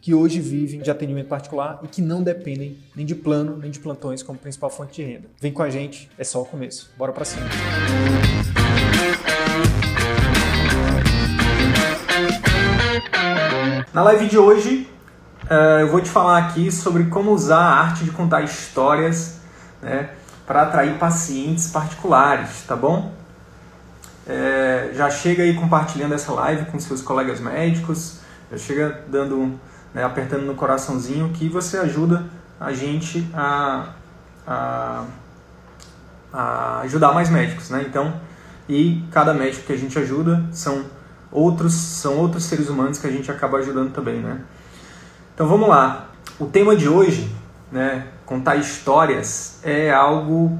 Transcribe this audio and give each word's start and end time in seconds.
que 0.00 0.14
hoje 0.14 0.40
vivem 0.40 0.80
de 0.80 0.90
atendimento 0.90 1.28
particular 1.28 1.78
e 1.82 1.88
que 1.88 2.00
não 2.00 2.22
dependem 2.22 2.78
nem 2.96 3.04
de 3.04 3.14
plano 3.14 3.56
nem 3.58 3.70
de 3.70 3.78
plantões 3.78 4.22
como 4.22 4.38
principal 4.38 4.70
fonte 4.70 4.94
de 4.94 5.12
renda. 5.12 5.28
Vem 5.40 5.52
com 5.52 5.62
a 5.62 5.68
gente, 5.68 6.10
é 6.16 6.24
só 6.24 6.40
o 6.40 6.44
começo. 6.44 6.90
Bora 6.96 7.12
para 7.12 7.24
cima. 7.24 7.46
Na 13.92 14.02
live 14.02 14.28
de 14.28 14.38
hoje, 14.38 14.88
uh, 15.44 15.80
eu 15.80 15.88
vou 15.88 16.00
te 16.00 16.08
falar 16.08 16.38
aqui 16.38 16.72
sobre 16.72 17.04
como 17.04 17.32
usar 17.32 17.58
a 17.58 17.80
arte 17.80 18.04
de 18.04 18.10
contar 18.10 18.42
histórias 18.42 19.40
né, 19.82 20.10
para 20.46 20.62
atrair 20.62 20.96
pacientes 20.98 21.66
particulares, 21.66 22.64
tá 22.66 22.74
bom? 22.74 23.12
É, 24.26 24.90
já 24.94 25.10
chega 25.10 25.42
aí 25.42 25.54
compartilhando 25.54 26.14
essa 26.14 26.32
live 26.32 26.66
com 26.66 26.78
seus 26.78 27.02
colegas 27.02 27.40
médicos, 27.40 28.20
já 28.50 28.58
chega 28.58 29.00
dando 29.08 29.58
né, 29.94 30.04
apertando 30.04 30.44
no 30.44 30.54
coraçãozinho, 30.54 31.30
que 31.30 31.48
você 31.48 31.78
ajuda 31.78 32.24
a 32.58 32.72
gente 32.72 33.26
a, 33.34 33.88
a, 34.46 35.04
a 36.32 36.80
ajudar 36.80 37.12
mais 37.12 37.30
médicos, 37.30 37.70
né? 37.70 37.84
Então, 37.86 38.14
e 38.68 39.02
cada 39.10 39.32
médico 39.34 39.66
que 39.66 39.72
a 39.72 39.76
gente 39.76 39.98
ajuda 39.98 40.44
são 40.52 40.84
outros 41.32 41.72
são 41.72 42.16
outros 42.16 42.44
seres 42.44 42.68
humanos 42.68 42.98
que 42.98 43.06
a 43.06 43.10
gente 43.10 43.30
acaba 43.30 43.58
ajudando 43.58 43.92
também, 43.92 44.20
né? 44.20 44.40
Então 45.34 45.46
vamos 45.48 45.68
lá. 45.68 46.08
O 46.38 46.46
tema 46.46 46.76
de 46.76 46.88
hoje, 46.88 47.34
né, 47.72 48.06
contar 48.26 48.56
histórias 48.56 49.58
é 49.62 49.92
algo 49.92 50.58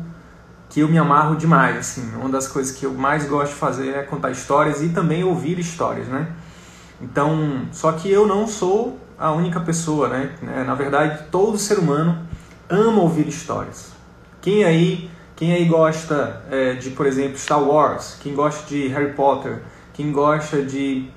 que 0.68 0.80
eu 0.80 0.88
me 0.88 0.98
amarro 0.98 1.36
demais, 1.36 1.76
assim. 1.76 2.14
Uma 2.16 2.28
das 2.28 2.46
coisas 2.46 2.74
que 2.74 2.86
eu 2.86 2.94
mais 2.94 3.26
gosto 3.26 3.52
de 3.52 3.58
fazer 3.58 3.90
é 3.90 4.02
contar 4.02 4.30
histórias 4.30 4.80
e 4.82 4.88
também 4.90 5.24
ouvir 5.24 5.58
histórias, 5.58 6.06
né? 6.06 6.28
Então, 7.00 7.66
só 7.72 7.92
que 7.92 8.10
eu 8.10 8.26
não 8.26 8.46
sou 8.46 8.98
a 9.20 9.32
única 9.32 9.60
pessoa, 9.60 10.08
né? 10.08 10.30
É, 10.56 10.64
na 10.64 10.74
verdade, 10.74 11.24
todo 11.30 11.58
ser 11.58 11.78
humano 11.78 12.26
ama 12.70 13.02
ouvir 13.02 13.28
histórias. 13.28 13.92
Quem 14.40 14.64
aí, 14.64 15.10
quem 15.36 15.52
aí 15.52 15.66
gosta 15.66 16.42
é, 16.50 16.72
de, 16.72 16.88
por 16.90 17.04
exemplo, 17.04 17.36
Star 17.36 17.62
Wars? 17.62 18.16
Quem 18.22 18.34
gosta 18.34 18.66
de 18.66 18.88
Harry 18.88 19.12
Potter? 19.12 19.60
Quem 19.92 20.10
gosta 20.10 20.62
de 20.62 21.10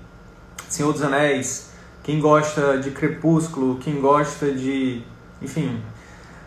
Senhor 0.67 0.91
dos 0.91 1.01
Anéis? 1.01 1.71
Quem 2.03 2.19
gosta 2.19 2.77
de 2.77 2.91
Crepúsculo? 2.91 3.77
Quem 3.77 4.01
gosta 4.01 4.51
de, 4.51 5.01
enfim, 5.41 5.81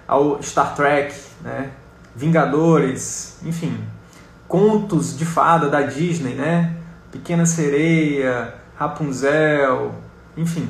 ao 0.06 0.42
Star 0.42 0.74
Trek, 0.74 1.18
né? 1.40 1.70
Vingadores, 2.14 3.38
enfim, 3.42 3.78
contos 4.46 5.16
de 5.16 5.24
fada 5.24 5.70
da 5.70 5.80
Disney, 5.80 6.34
né? 6.34 6.76
Pequena 7.10 7.46
Sereia, 7.46 8.54
Rapunzel, 8.76 9.94
enfim, 10.36 10.68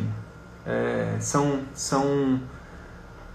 é, 0.66 1.16
são, 1.20 1.60
são 1.74 2.40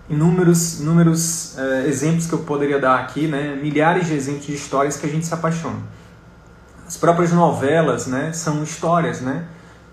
inúmeros, 0.09 0.81
inúmeros 0.81 1.57
é, 1.57 1.87
exemplos 1.87 2.27
que 2.27 2.33
eu 2.33 2.39
poderia 2.39 2.79
dar 2.79 2.99
aqui, 2.99 3.27
né? 3.27 3.55
milhares 3.55 4.07
de 4.07 4.13
exemplos 4.13 4.45
de 4.45 4.53
histórias 4.53 4.97
que 4.97 5.05
a 5.05 5.09
gente 5.09 5.25
se 5.25 5.33
apaixona. 5.33 5.79
As 6.85 6.97
próprias 6.97 7.31
novelas 7.31 8.07
né, 8.07 8.33
são 8.33 8.61
histórias. 8.63 9.21
Né? 9.21 9.45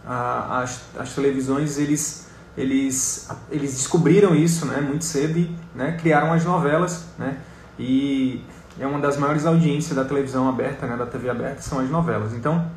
As, 0.04 0.80
as 0.98 1.14
televisões 1.14 1.78
eles, 1.78 2.26
eles, 2.56 3.28
eles 3.50 3.72
descobriram 3.74 4.34
isso 4.34 4.66
né, 4.66 4.80
muito 4.80 5.04
cedo 5.04 5.38
e 5.38 5.56
né, 5.74 5.96
criaram 6.00 6.32
as 6.32 6.44
novelas. 6.44 7.04
Né? 7.16 7.38
E 7.78 8.44
é 8.80 8.86
uma 8.86 8.98
das 8.98 9.16
maiores 9.16 9.46
audiências 9.46 9.94
da 9.94 10.04
televisão 10.04 10.48
aberta, 10.48 10.86
né, 10.86 10.96
da 10.96 11.06
TV 11.06 11.30
aberta, 11.30 11.62
são 11.62 11.78
as 11.78 11.88
novelas. 11.88 12.32
Então, 12.32 12.68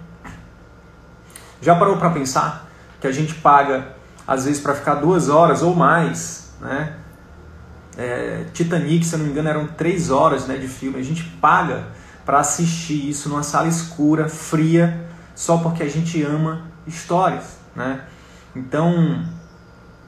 já 1.60 1.76
parou 1.76 1.98
para 1.98 2.12
pensar 2.12 2.68
que 3.00 3.08
a 3.08 3.12
gente 3.12 3.34
paga 3.36 3.96
às 4.28 4.46
vezes 4.46 4.62
para 4.62 4.74
ficar 4.76 4.96
duas 4.96 5.30
horas 5.30 5.62
ou 5.62 5.76
mais, 5.76 6.52
né? 6.60 6.98
É, 7.98 8.46
Titanic, 8.54 9.06
se 9.06 9.14
eu 9.14 9.20
não 9.20 9.26
me 9.26 9.32
engano, 9.32 9.50
eram 9.50 9.68
três 9.68 10.10
horas 10.10 10.48
né, 10.48 10.58
de 10.58 10.68
filme. 10.68 10.98
A 10.98 11.04
gente 11.04 11.24
paga 11.42 11.88
para 12.26 12.40
assistir 12.40 13.10
isso 13.10 13.28
numa 13.30 13.44
sala 13.44 13.68
escura, 13.68 14.30
fria, 14.30 15.06
só 15.36 15.58
porque 15.58 15.84
a 15.84 15.90
gente 15.90 16.22
ama 16.24 16.68
histórias, 16.88 17.58
né? 17.76 18.02
Então, 18.56 19.24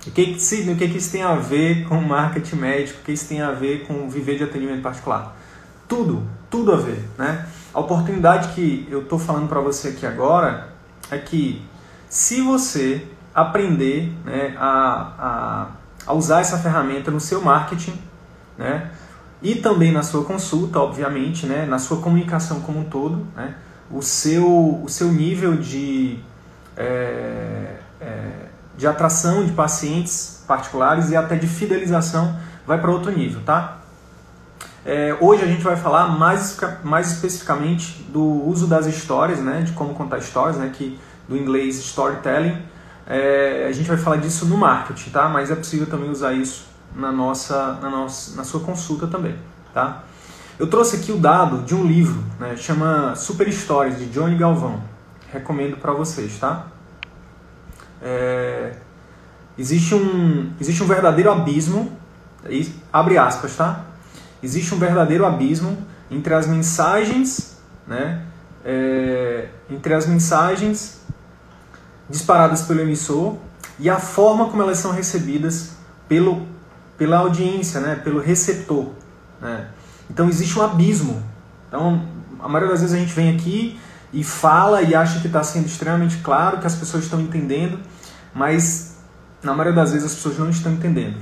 o 0.06 0.12
que, 0.12 0.22
o 0.22 0.76
que 0.76 0.86
isso 0.86 1.12
tem 1.12 1.24
a 1.24 1.36
ver 1.36 1.86
com 1.88 1.96
marketing 1.96 2.58
médico? 2.58 3.00
O 3.02 3.04
que 3.04 3.12
isso 3.12 3.28
tem 3.28 3.42
a 3.42 3.52
ver 3.52 3.86
com 3.86 4.10
viver 4.10 4.38
de 4.38 4.44
atendimento 4.44 4.82
particular? 4.82 5.36
Tudo, 5.88 6.28
tudo 6.50 6.72
a 6.74 6.78
ver, 6.78 7.04
né? 7.18 7.46
A 7.74 7.80
oportunidade 7.80 8.50
que 8.50 8.88
eu 8.90 9.02
estou 9.02 9.18
falando 9.18 9.48
para 9.48 9.60
você 9.60 9.90
aqui 9.90 10.06
agora 10.06 10.70
é 11.10 11.18
que 11.18 11.66
se 12.10 12.42
você 12.42 13.08
aprender 13.34 14.14
né, 14.24 14.56
a, 14.58 15.12
a, 15.18 15.68
a, 16.06 16.14
usar 16.14 16.42
essa 16.42 16.58
ferramenta 16.58 17.10
no 17.10 17.20
seu 17.20 17.42
marketing, 17.42 18.00
né, 18.58 18.92
e 19.42 19.56
também 19.56 19.92
na 19.92 20.04
sua 20.04 20.24
consulta, 20.24 20.80
obviamente, 20.80 21.46
né, 21.46 21.66
na 21.66 21.80
sua 21.80 21.98
comunicação 21.98 22.62
como 22.62 22.80
um 22.80 22.84
todo, 22.84 23.26
né, 23.36 23.56
o, 23.92 24.02
seu, 24.02 24.82
o 24.84 24.88
seu 24.88 25.12
nível 25.12 25.58
de, 25.58 26.20
é, 26.78 27.76
é, 28.00 28.32
de 28.78 28.88
atração 28.88 29.46
de 29.46 29.52
pacientes 29.52 30.44
particulares 30.48 31.10
e 31.10 31.16
até 31.16 31.36
de 31.36 31.48
fidelização 31.48 32.38
vai 32.66 32.80
para 32.80 32.92
outro 32.92 33.12
nível, 33.12 33.42
tá? 33.46 33.80
É, 34.86 35.16
hoje 35.22 35.44
a 35.44 35.48
gente 35.48 35.64
vai 35.64 35.78
falar 35.78 36.08
mais, 36.08 36.60
mais 36.84 37.12
especificamente 37.14 38.04
do 38.10 38.22
uso 38.46 38.68
das 38.68 38.86
histórias, 38.86 39.40
né, 39.40 39.62
de 39.62 39.72
como 39.72 39.94
contar 39.94 40.18
histórias, 40.18 40.58
né, 40.58 40.72
que 40.74 41.00
do 41.28 41.38
inglês 41.38 41.78
storytelling, 41.78 42.62
é, 43.08 43.68
a 43.68 43.72
gente 43.72 43.88
vai 43.88 43.98
falar 43.98 44.18
disso 44.18 44.46
no 44.46 44.58
marketing, 44.58 45.10
tá? 45.10 45.28
Mas 45.28 45.52
é 45.52 45.56
possível 45.56 45.88
também 45.88 46.10
usar 46.10 46.34
isso 46.34 46.68
na 46.96 47.12
nossa, 47.12 47.74
na 47.82 47.90
nossa, 47.90 48.36
na 48.36 48.44
sua 48.44 48.62
consulta 48.62 49.08
também, 49.08 49.36
tá? 49.74 50.04
Eu 50.58 50.68
trouxe 50.68 50.98
aqui 50.98 51.12
o 51.12 51.18
dado 51.18 51.64
de 51.64 51.76
um 51.76 51.84
livro, 51.84 52.24
né? 52.40 52.56
Chama 52.56 53.16
Super 53.16 53.52
Stories 53.52 53.98
de 53.98 54.06
Johnny 54.06 54.38
Galvão. 54.38 54.82
Recomendo 55.32 55.78
para 55.78 55.92
vocês, 55.92 56.38
tá? 56.40 56.68
É, 58.02 58.74
existe 59.58 59.96
um 59.96 60.52
existe 60.60 60.84
um 60.84 60.88
verdadeiro 60.88 61.32
abismo, 61.32 61.98
abre 62.92 63.18
aspas, 63.18 63.56
tá? 63.56 63.86
Existe 64.42 64.76
um 64.76 64.78
verdadeiro 64.78 65.26
abismo 65.26 65.78
entre 66.12 66.34
as 66.34 66.46
mensagens, 66.46 67.58
né? 67.88 68.24
É, 68.64 69.50
entre 69.70 69.94
as 69.94 70.06
mensagens 70.06 71.03
disparadas 72.10 72.64
pelo 72.64 72.82
emissor 72.82 73.38
e 73.80 73.90
a 73.90 74.00
forma 74.00 74.50
como 74.50 74.62
elas 74.62 74.78
são 74.78 74.92
recebidas 74.92 75.72
pelo, 76.08 76.46
pela 76.98 77.18
audiência, 77.18 77.80
né, 77.80 77.96
pelo 77.96 78.20
receptor. 78.20 78.88
Né? 79.42 79.68
Então 80.10 80.30
existe 80.30 80.58
um 80.58 80.62
abismo. 80.62 81.24
Então, 81.68 82.06
a 82.40 82.48
maioria 82.48 82.70
das 82.70 82.82
vezes 82.82 82.96
a 82.96 83.00
gente 83.00 83.14
vem 83.14 83.36
aqui 83.36 83.80
e 84.12 84.24
fala 84.24 84.82
e 84.82 84.94
acha 84.94 85.20
que 85.20 85.28
está 85.28 85.44
sendo 85.44 85.66
extremamente 85.66 86.18
claro, 86.18 86.60
que 86.60 86.68
as 86.68 86.76
pessoas 86.76 87.04
estão 87.04 87.20
entendendo, 87.20 87.80
mas 88.34 88.98
na 89.42 89.54
maioria 89.54 89.74
das 89.74 89.92
vezes 89.92 90.06
as 90.06 90.16
pessoas 90.16 90.38
não 90.38 90.50
estão 90.50 90.72
entendendo. 90.72 91.18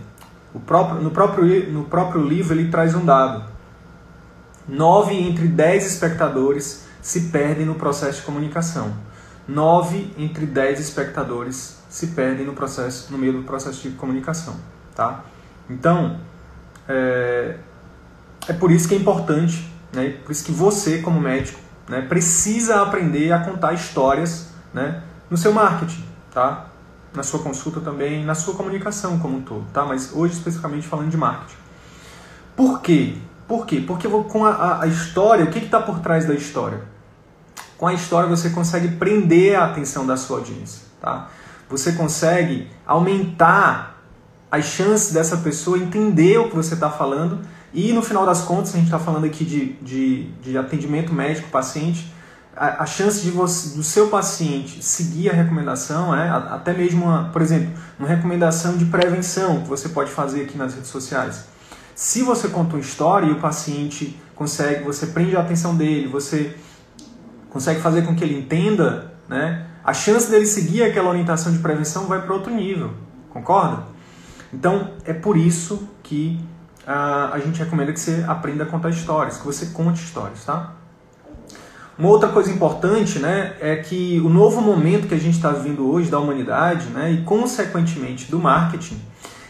O 0.54 0.60
próprio, 0.60 1.02
no, 1.02 1.12
próprio, 1.12 1.72
no 1.72 1.86
próprio 1.86 2.22
livro 2.22 2.54
ele 2.54 2.70
traz 2.70 2.94
um 2.94 3.06
dado. 3.06 3.46
Nove 4.68 5.16
entre 5.16 5.48
dez 5.48 5.86
espectadores 5.86 6.86
se 7.02 7.22
perdem 7.30 7.66
no 7.66 7.76
processo 7.76 8.20
de 8.20 8.26
comunicação. 8.26 8.94
9 9.48 10.14
entre 10.18 10.46
10 10.46 10.80
espectadores 10.80 11.82
se 11.90 12.08
perdem 12.08 12.46
no 12.46 12.54
processo 12.54 13.12
no 13.12 13.18
meio 13.18 13.34
do 13.34 13.44
processo 13.44 13.88
de 13.88 13.96
comunicação, 13.96 14.56
tá? 14.96 15.24
Então, 15.70 16.20
é, 16.88 17.58
é 18.48 18.54
por 18.54 18.72
isso 18.72 18.88
que 18.88 18.96
é 18.96 18.98
importante, 18.98 19.72
né? 19.94 20.18
Por 20.24 20.32
isso 20.32 20.44
que 20.44 20.52
você 20.52 21.00
como 21.00 21.20
médico, 21.20 21.60
né, 21.90 22.02
precisa 22.02 22.82
aprender 22.82 23.32
a 23.32 23.40
contar 23.40 23.74
histórias, 23.74 24.50
né, 24.74 25.04
no 25.30 25.38
seu 25.38 25.52
marketing, 25.52 26.06
tá? 26.34 26.72
na 27.14 27.24
sua 27.24 27.42
consulta 27.42 27.80
também, 27.82 28.24
na 28.24 28.36
sua 28.36 28.54
comunicação 28.56 29.20
como 29.20 29.38
um 29.38 29.42
todo, 29.42 29.66
tá? 29.74 29.86
Mas 29.86 30.14
hoje 30.14 30.34
especificamente 30.34 30.88
falando 30.88 31.10
de 31.10 31.18
marketing. 31.18 31.56
Por 32.56 32.82
quê? 32.82 33.18
Por 33.48 33.66
quê? 33.66 33.84
Porque 33.86 34.08
com 34.08 34.46
a, 34.46 34.82
a 34.82 34.88
história, 34.88 35.44
o 35.44 35.52
que 35.52 35.60
está 35.60 35.82
por 35.82 36.00
trás 36.00 36.26
da 36.26 36.34
história? 36.34 36.82
Com 37.82 37.88
a 37.88 37.96
história 37.96 38.30
você 38.30 38.52
consegue 38.52 38.90
prender 38.90 39.60
a 39.60 39.66
atenção 39.66 40.06
da 40.06 40.16
sua 40.16 40.38
audiência, 40.38 40.84
tá? 41.02 41.32
Você 41.68 41.94
consegue 41.94 42.68
aumentar 42.86 44.00
as 44.52 44.66
chances 44.66 45.12
dessa 45.12 45.38
pessoa 45.38 45.80
entender 45.80 46.38
o 46.38 46.48
que 46.48 46.56
você 46.56 46.76
está 46.76 46.92
falando 46.92 47.40
e 47.74 47.92
no 47.92 48.04
final 48.04 48.24
das 48.24 48.42
contas, 48.42 48.76
a 48.76 48.78
gente 48.78 48.86
está 48.86 49.00
falando 49.00 49.26
aqui 49.26 49.44
de, 49.44 49.74
de, 49.82 50.32
de 50.44 50.56
atendimento 50.60 51.12
médico-paciente, 51.12 52.14
a, 52.56 52.84
a, 52.84 52.86
chance 52.86 53.22
de 53.24 53.32
você, 53.32 53.76
do 53.76 53.82
seu 53.82 54.10
paciente 54.10 54.86
seguir 54.86 55.32
a 55.32 55.34
recomendação, 55.34 56.16
é, 56.16 56.30
até 56.30 56.76
mesmo, 56.76 57.06
uma, 57.06 57.30
por 57.34 57.42
exemplo, 57.42 57.72
uma 57.98 58.08
recomendação 58.08 58.78
de 58.78 58.86
prevenção 58.86 59.64
que 59.64 59.68
você 59.68 59.90
pode 59.90 60.12
fazer 60.12 60.44
aqui 60.44 60.56
nas 60.56 60.76
redes 60.76 60.92
sociais. 60.92 61.46
Se 61.96 62.22
você 62.22 62.48
conta 62.48 62.76
uma 62.76 62.80
história 62.80 63.26
e 63.26 63.32
o 63.32 63.40
paciente 63.40 64.22
consegue, 64.36 64.84
você 64.84 65.08
prende 65.08 65.36
a 65.36 65.40
atenção 65.40 65.76
dele, 65.76 66.08
você 66.08 66.56
consegue 67.52 67.80
fazer 67.82 68.02
com 68.04 68.16
que 68.16 68.24
ele 68.24 68.40
entenda, 68.40 69.14
né, 69.30 69.68
a 69.84 69.94
chance 69.94 70.32
dele 70.32 70.46
seguir 70.46 70.84
aquela 70.84 71.10
orientação 71.10 71.52
de 71.52 71.60
prevenção 71.60 72.06
vai 72.06 72.22
para 72.22 72.34
outro 72.34 72.52
nível, 72.52 72.92
concorda? 73.30 73.84
Então 74.54 74.92
é 75.06 75.14
por 75.14 75.38
isso 75.38 75.88
que 76.02 76.40
uh, 76.88 77.34
a 77.34 77.40
gente 77.40 77.60
recomenda 77.60 77.92
que 77.92 78.00
você 78.00 78.24
aprenda 78.28 78.64
a 78.64 78.68
contar 78.68 78.90
histórias, 78.90 79.38
que 79.38 79.46
você 79.46 79.68
conte 79.68 80.04
histórias, 80.04 80.44
tá? 80.44 80.74
Uma 81.98 82.10
outra 82.10 82.30
coisa 82.30 82.50
importante 82.50 83.20
né, 83.20 83.54
é 83.60 83.76
que 83.76 84.20
o 84.24 84.30
novo 84.30 84.62
momento 84.62 85.08
que 85.08 85.14
a 85.14 85.20
gente 85.20 85.36
está 85.36 85.50
vivendo 85.50 85.88
hoje 85.92 86.10
da 86.10 86.20
humanidade 86.20 86.88
né, 86.88 87.12
e, 87.12 87.22
consequentemente, 87.22 88.32
do 88.32 88.40
marketing, 88.40 89.00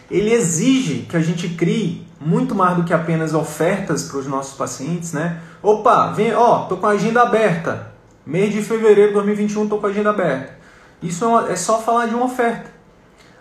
ele 0.09 0.33
exige 0.33 1.05
que 1.07 1.15
a 1.15 1.21
gente 1.21 1.47
crie 1.49 2.05
muito 2.19 2.53
mais 2.53 2.75
do 2.75 2.83
que 2.83 2.93
apenas 2.93 3.33
ofertas 3.33 4.03
para 4.03 4.17
os 4.17 4.27
nossos 4.27 4.57
pacientes. 4.57 5.13
Né? 5.13 5.39
Opa, 5.63 6.11
vem, 6.11 6.33
ó, 6.33 6.65
tô 6.65 6.77
com 6.77 6.87
a 6.87 6.91
agenda 6.91 7.21
aberta. 7.21 7.90
Mês 8.25 8.53
de 8.53 8.61
fevereiro 8.61 9.09
de 9.09 9.13
2021 9.15 9.67
tô 9.67 9.77
com 9.77 9.87
a 9.87 9.89
agenda 9.89 10.11
aberta. 10.11 10.53
Isso 11.01 11.25
é, 11.25 11.53
é 11.53 11.55
só 11.55 11.81
falar 11.81 12.07
de 12.07 12.15
uma 12.15 12.25
oferta. 12.25 12.69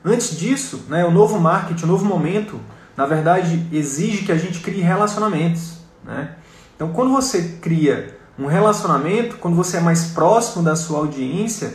Antes 0.05 0.39
disso, 0.39 0.85
né, 0.89 1.05
o 1.05 1.11
novo 1.11 1.39
marketing, 1.39 1.85
o 1.85 1.89
novo 1.89 2.05
momento, 2.05 2.59
na 2.97 3.05
verdade, 3.05 3.67
exige 3.71 4.25
que 4.25 4.33
a 4.33 4.39
gente 4.39 4.61
crie 4.61 4.81
relacionamentos. 4.81 5.79
Né? 6.03 6.35
Então, 6.75 6.93
quando 6.93 7.13
você 7.13 7.59
cria 7.61 8.19
um 8.39 8.47
relacionamento, 8.47 9.37
quando 9.37 9.55
você 9.55 9.77
é 9.77 9.81
mais 9.81 10.07
próximo 10.13 10.65
da 10.65 10.75
sua 10.75 11.01
audiência, 11.01 11.75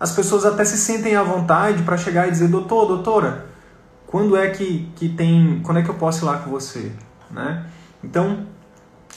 as 0.00 0.12
pessoas 0.12 0.46
até 0.46 0.64
se 0.64 0.78
sentem 0.78 1.14
à 1.16 1.22
vontade 1.22 1.82
para 1.82 1.98
chegar 1.98 2.26
e 2.26 2.30
dizer, 2.30 2.48
doutor, 2.48 2.86
doutora, 2.86 3.46
quando 4.06 4.36
é 4.36 4.48
que, 4.48 4.90
que 4.96 5.08
tem. 5.10 5.60
Quando 5.62 5.78
é 5.78 5.82
que 5.82 5.90
eu 5.90 5.94
posso 5.94 6.24
ir 6.24 6.26
lá 6.26 6.38
com 6.38 6.50
você? 6.50 6.92
Né? 7.30 7.66
Então, 8.02 8.46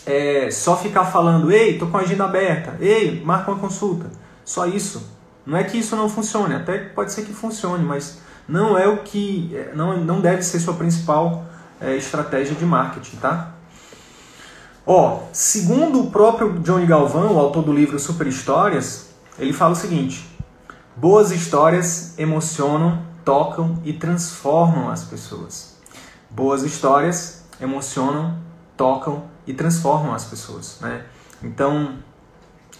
é, 0.09 0.50
só 0.50 0.75
ficar 0.75 1.06
falando, 1.06 1.51
ei, 1.51 1.77
tô 1.77 1.85
com 1.85 1.97
a 1.97 2.01
agenda 2.01 2.25
aberta, 2.25 2.75
ei, 2.79 3.21
marca 3.23 3.51
uma 3.51 3.59
consulta. 3.59 4.07
Só 4.44 4.65
isso. 4.65 5.07
Não 5.45 5.56
é 5.56 5.63
que 5.63 5.77
isso 5.77 5.95
não 5.95 6.09
funcione, 6.09 6.56
até 6.56 6.79
pode 6.79 7.11
ser 7.11 7.21
que 7.21 7.31
funcione, 7.31 7.85
mas 7.85 8.19
não 8.47 8.75
é 8.75 8.88
o 8.88 9.03
que. 9.03 9.56
É, 9.56 9.71
não, 9.75 10.03
não 10.03 10.19
deve 10.19 10.41
ser 10.41 10.59
sua 10.59 10.73
principal 10.73 11.45
é, 11.79 11.95
estratégia 11.95 12.56
de 12.56 12.65
marketing, 12.65 13.17
tá? 13.17 13.51
Ó, 14.85 15.19
segundo 15.31 16.01
o 16.01 16.09
próprio 16.09 16.57
Johnny 16.59 16.88
Galvão, 16.88 17.35
o 17.35 17.39
autor 17.39 17.63
do 17.63 17.71
livro 17.71 18.00
Super 18.00 18.25
Histórias, 18.25 19.09
ele 19.38 19.53
fala 19.53 19.73
o 19.73 19.75
seguinte: 19.75 20.27
boas 20.95 21.29
histórias 21.31 22.17
emocionam, 22.17 23.00
tocam 23.23 23.79
e 23.85 23.94
transformam 23.94 24.89
as 24.89 25.03
pessoas. 25.03 25.77
Boas 26.31 26.63
histórias 26.63 27.44
emocionam, 27.61 28.39
tocam 28.75 29.23
e 29.50 29.54
transformam 29.54 30.13
as 30.13 30.25
pessoas, 30.25 30.78
né? 30.80 31.04
Então 31.44 31.96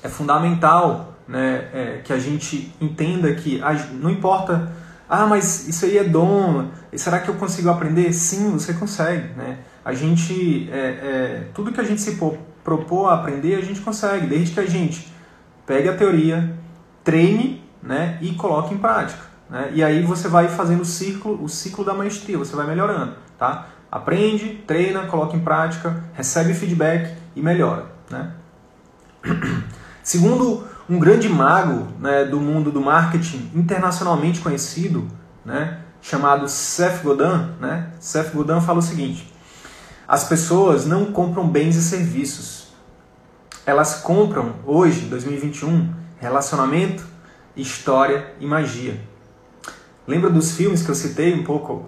é 0.04 0.08
fundamental, 0.08 1.16
né, 1.28 1.70
é, 1.74 2.02
que 2.04 2.14
a 2.14 2.20
gente 2.20 2.74
entenda 2.80 3.34
que 3.34 3.62
não 3.94 4.10
importa 4.10 4.72
ah, 5.10 5.26
mas 5.26 5.68
isso 5.68 5.86
aí 5.86 5.98
é 5.98 6.04
dom. 6.04 6.68
Será 6.96 7.20
que 7.20 7.30
eu 7.30 7.34
consigo 7.34 7.68
aprender? 7.72 8.14
Sim, 8.14 8.52
você 8.52 8.74
consegue. 8.74 9.30
Né? 9.34 9.58
A 9.84 9.92
gente, 9.92 10.70
é, 10.72 10.78
é, 10.78 11.44
tudo 11.52 11.72
que 11.72 11.82
a 11.82 11.84
gente 11.84 12.00
se 12.00 12.16
propor 12.64 13.08
a 13.08 13.16
aprender, 13.16 13.56
a 13.56 13.62
gente 13.62 13.82
consegue, 13.82 14.28
desde 14.28 14.54
que 14.54 14.60
a 14.60 14.68
gente 14.68 15.12
pegue 15.66 15.90
a 15.90 15.98
teoria, 15.98 16.56
treine 17.04 17.64
né, 17.82 18.20
e 18.22 18.34
coloque 18.34 18.72
em 18.76 18.78
prática. 18.78 19.24
Né? 19.50 19.72
E 19.74 19.84
aí 19.84 20.04
você 20.04 20.28
vai 20.28 20.48
fazendo 20.48 20.82
o 20.82 20.86
ciclo, 20.86 21.44
o 21.44 21.50
ciclo 21.50 21.84
da 21.84 21.96
maestria, 21.96 22.38
você 22.38 22.56
vai 22.56 22.68
melhorando. 22.68 23.16
Tá? 23.36 23.68
Aprende, 23.92 24.64
treina, 24.68 25.08
coloca 25.08 25.36
em 25.36 25.40
prática, 25.40 26.04
recebe 26.14 26.54
feedback 26.54 27.16
e 27.36 27.42
melhora. 27.42 27.88
Né? 28.10 28.32
Segundo 30.04 30.68
um 30.90 30.98
grande 30.98 31.30
mago 31.30 31.88
né, 32.00 32.26
do 32.26 32.40
mundo 32.40 32.72
do 32.72 32.82
marketing 32.82 33.52
internacionalmente 33.54 34.40
conhecido, 34.40 35.08
né, 35.46 35.80
chamado 36.02 36.48
Seth 36.48 37.04
Godin, 37.04 37.54
né, 37.60 37.92
Seth 38.00 38.32
Godin 38.34 38.60
fala 38.62 38.80
o 38.80 38.82
seguinte: 38.82 39.32
as 40.08 40.24
pessoas 40.24 40.86
não 40.86 41.06
compram 41.06 41.48
bens 41.48 41.76
e 41.76 41.82
serviços, 41.82 42.70
elas 43.66 44.02
compram 44.02 44.56
hoje, 44.66 45.02
2021, 45.02 45.94
relacionamento, 46.20 47.06
história 47.56 48.34
e 48.40 48.46
magia. 48.48 49.00
Lembra 50.08 50.32
dos 50.32 50.54
filmes 50.54 50.82
que 50.82 50.90
eu 50.90 50.96
citei 50.96 51.36
um 51.36 51.44
pouco 51.44 51.86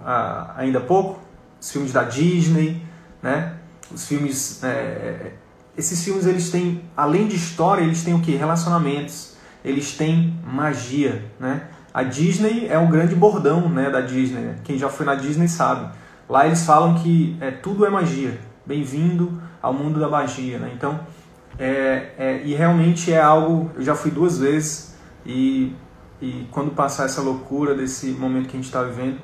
ainda 0.56 0.78
há 0.78 0.82
pouco? 0.82 1.21
Os 1.62 1.70
filmes 1.70 1.92
da 1.92 2.02
Disney, 2.02 2.84
né? 3.22 3.54
Os 3.90 4.06
filmes 4.06 4.62
é, 4.64 5.32
esses 5.76 6.04
filmes 6.04 6.26
eles 6.26 6.50
têm, 6.50 6.82
além 6.96 7.26
de 7.26 7.36
história, 7.36 7.82
eles 7.82 8.02
têm 8.04 8.14
o 8.14 8.20
que? 8.20 8.32
Relacionamentos. 8.32 9.34
Eles 9.64 9.96
têm 9.96 10.38
magia, 10.44 11.24
né? 11.38 11.68
A 11.94 12.02
Disney 12.02 12.66
é 12.68 12.78
um 12.78 12.90
grande 12.90 13.14
bordão, 13.14 13.68
né, 13.68 13.90
da 13.90 14.00
Disney. 14.00 14.40
Né? 14.40 14.56
Quem 14.64 14.78
já 14.78 14.88
foi 14.88 15.04
na 15.06 15.14
Disney 15.14 15.46
sabe. 15.46 15.94
Lá 16.28 16.46
eles 16.46 16.64
falam 16.64 16.94
que 16.96 17.36
é, 17.40 17.50
tudo 17.50 17.84
é 17.86 17.90
magia. 17.90 18.38
Bem-vindo 18.66 19.40
ao 19.60 19.72
mundo 19.72 20.00
da 20.00 20.08
magia, 20.08 20.58
né? 20.58 20.72
Então, 20.74 21.00
é, 21.58 22.10
é, 22.18 22.42
e 22.44 22.54
realmente 22.54 23.12
é 23.12 23.20
algo. 23.20 23.70
Eu 23.74 23.82
já 23.82 23.94
fui 23.94 24.10
duas 24.10 24.38
vezes 24.38 24.96
e, 25.24 25.74
e 26.20 26.46
quando 26.50 26.70
passar 26.70 27.04
essa 27.04 27.20
loucura 27.20 27.74
desse 27.74 28.06
momento 28.12 28.48
que 28.48 28.56
a 28.56 28.60
gente 28.60 28.66
está 28.66 28.82
vivendo, 28.82 29.18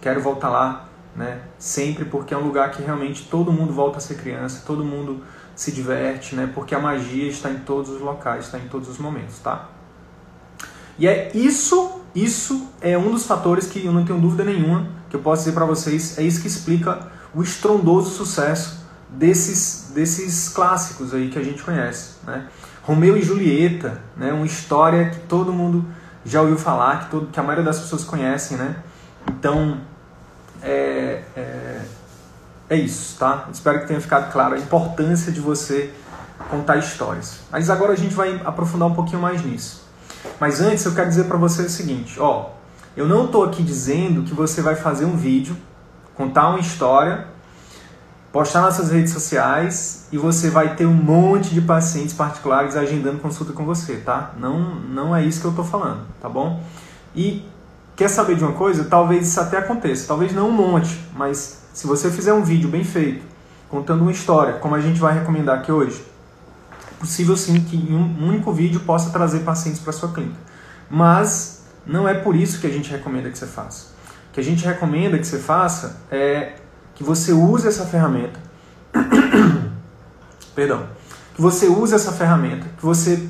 quero 0.00 0.20
voltar 0.20 0.50
lá, 0.50 0.83
né? 1.16 1.40
Sempre 1.58 2.04
porque 2.04 2.34
é 2.34 2.36
um 2.36 2.44
lugar 2.44 2.70
que 2.70 2.82
realmente 2.82 3.28
todo 3.30 3.52
mundo 3.52 3.72
volta 3.72 3.98
a 3.98 4.00
ser 4.00 4.16
criança, 4.16 4.62
todo 4.66 4.84
mundo 4.84 5.22
se 5.54 5.70
diverte, 5.70 6.34
né? 6.34 6.50
Porque 6.52 6.74
a 6.74 6.80
magia 6.80 7.28
está 7.28 7.50
em 7.50 7.58
todos 7.58 7.90
os 7.90 8.00
locais, 8.00 8.46
está 8.46 8.58
em 8.58 8.68
todos 8.68 8.88
os 8.88 8.98
momentos, 8.98 9.38
tá? 9.38 9.68
E 10.98 11.06
é 11.06 11.30
isso, 11.34 12.00
isso 12.14 12.68
é 12.80 12.96
um 12.96 13.10
dos 13.10 13.26
fatores 13.26 13.66
que 13.66 13.84
eu 13.84 13.92
não 13.92 14.04
tenho 14.04 14.20
dúvida 14.20 14.44
nenhuma 14.44 14.86
que 15.08 15.16
eu 15.16 15.20
posso 15.20 15.42
dizer 15.42 15.52
para 15.52 15.64
vocês, 15.64 16.18
é 16.18 16.22
isso 16.22 16.40
que 16.40 16.48
explica 16.48 17.08
o 17.32 17.42
estrondoso 17.42 18.10
sucesso 18.10 18.84
desses 19.08 19.92
desses 19.94 20.48
clássicos 20.48 21.14
aí 21.14 21.30
que 21.30 21.38
a 21.38 21.42
gente 21.42 21.62
conhece, 21.62 22.14
né? 22.26 22.48
Romeu 22.82 23.16
e 23.16 23.22
Julieta, 23.22 24.02
né? 24.16 24.32
Uma 24.32 24.44
história 24.44 25.10
que 25.10 25.20
todo 25.20 25.52
mundo 25.52 25.84
já 26.24 26.40
ouviu 26.40 26.58
falar, 26.58 27.04
que 27.04 27.10
todo 27.12 27.26
que 27.28 27.38
a 27.38 27.42
maioria 27.42 27.64
das 27.64 27.78
pessoas 27.78 28.02
conhecem, 28.02 28.56
né? 28.56 28.76
Então, 29.28 29.80
é, 30.64 31.22
é 31.36 31.80
é 32.68 32.76
isso, 32.76 33.18
tá? 33.18 33.48
Espero 33.52 33.80
que 33.80 33.86
tenha 33.86 34.00
ficado 34.00 34.32
claro 34.32 34.54
a 34.54 34.58
importância 34.58 35.30
de 35.30 35.40
você 35.40 35.92
contar 36.50 36.76
histórias. 36.78 37.40
Mas 37.50 37.68
agora 37.68 37.92
a 37.92 37.96
gente 37.96 38.14
vai 38.14 38.40
aprofundar 38.44 38.88
um 38.88 38.94
pouquinho 38.94 39.20
mais 39.20 39.44
nisso. 39.44 39.84
Mas 40.40 40.60
antes 40.60 40.84
eu 40.84 40.94
quero 40.94 41.08
dizer 41.08 41.24
para 41.24 41.36
você 41.36 41.62
o 41.62 41.70
seguinte, 41.70 42.18
ó, 42.18 42.50
eu 42.96 43.06
não 43.06 43.26
estou 43.26 43.44
aqui 43.44 43.62
dizendo 43.62 44.22
que 44.22 44.32
você 44.32 44.62
vai 44.62 44.74
fazer 44.74 45.04
um 45.04 45.16
vídeo, 45.16 45.56
contar 46.14 46.48
uma 46.48 46.58
história, 46.58 47.26
postar 48.32 48.62
nas 48.62 48.74
suas 48.74 48.90
redes 48.90 49.12
sociais 49.12 50.08
e 50.10 50.16
você 50.16 50.48
vai 50.48 50.74
ter 50.74 50.86
um 50.86 50.94
monte 50.94 51.50
de 51.50 51.60
pacientes 51.60 52.14
particulares 52.14 52.76
agendando 52.76 53.20
consulta 53.20 53.52
com 53.52 53.64
você, 53.64 53.96
tá? 53.96 54.32
Não, 54.38 54.58
não 54.58 55.14
é 55.14 55.22
isso 55.22 55.40
que 55.40 55.46
eu 55.46 55.50
estou 55.50 55.64
falando, 55.64 56.00
tá 56.20 56.28
bom? 56.28 56.62
E 57.14 57.44
quer 57.96 58.08
saber 58.08 58.36
de 58.36 58.44
uma 58.44 58.52
coisa? 58.52 58.84
Talvez 58.84 59.28
isso 59.28 59.40
até 59.40 59.58
aconteça, 59.58 60.06
talvez 60.06 60.32
não 60.32 60.48
um 60.48 60.52
monte, 60.52 60.98
mas 61.16 61.62
se 61.72 61.86
você 61.86 62.10
fizer 62.10 62.32
um 62.32 62.42
vídeo 62.42 62.68
bem 62.68 62.84
feito, 62.84 63.24
contando 63.68 64.02
uma 64.02 64.12
história, 64.12 64.54
como 64.54 64.74
a 64.74 64.80
gente 64.80 65.00
vai 65.00 65.14
recomendar 65.14 65.58
aqui 65.58 65.72
hoje, 65.72 66.04
é 66.72 67.00
possível 67.00 67.36
sim 67.36 67.60
que 67.60 67.76
um 67.76 68.28
único 68.28 68.52
vídeo 68.52 68.80
possa 68.80 69.10
trazer 69.10 69.40
pacientes 69.40 69.80
para 69.80 69.92
sua 69.92 70.10
clínica. 70.12 70.38
Mas 70.88 71.64
não 71.86 72.08
é 72.08 72.14
por 72.14 72.36
isso 72.36 72.60
que 72.60 72.66
a 72.66 72.70
gente 72.70 72.90
recomenda 72.90 73.30
que 73.30 73.36
você 73.36 73.46
faça. 73.46 73.88
O 74.30 74.34
que 74.34 74.40
a 74.40 74.44
gente 74.44 74.64
recomenda 74.64 75.18
que 75.18 75.26
você 75.26 75.38
faça 75.38 76.00
é 76.10 76.54
que 76.94 77.02
você 77.02 77.32
use 77.32 77.66
essa 77.66 77.84
ferramenta. 77.84 78.38
Perdão. 80.54 80.86
Que 81.34 81.42
você 81.42 81.66
use 81.66 81.94
essa 81.94 82.12
ferramenta, 82.12 82.66
que 82.76 82.84
você 82.84 83.28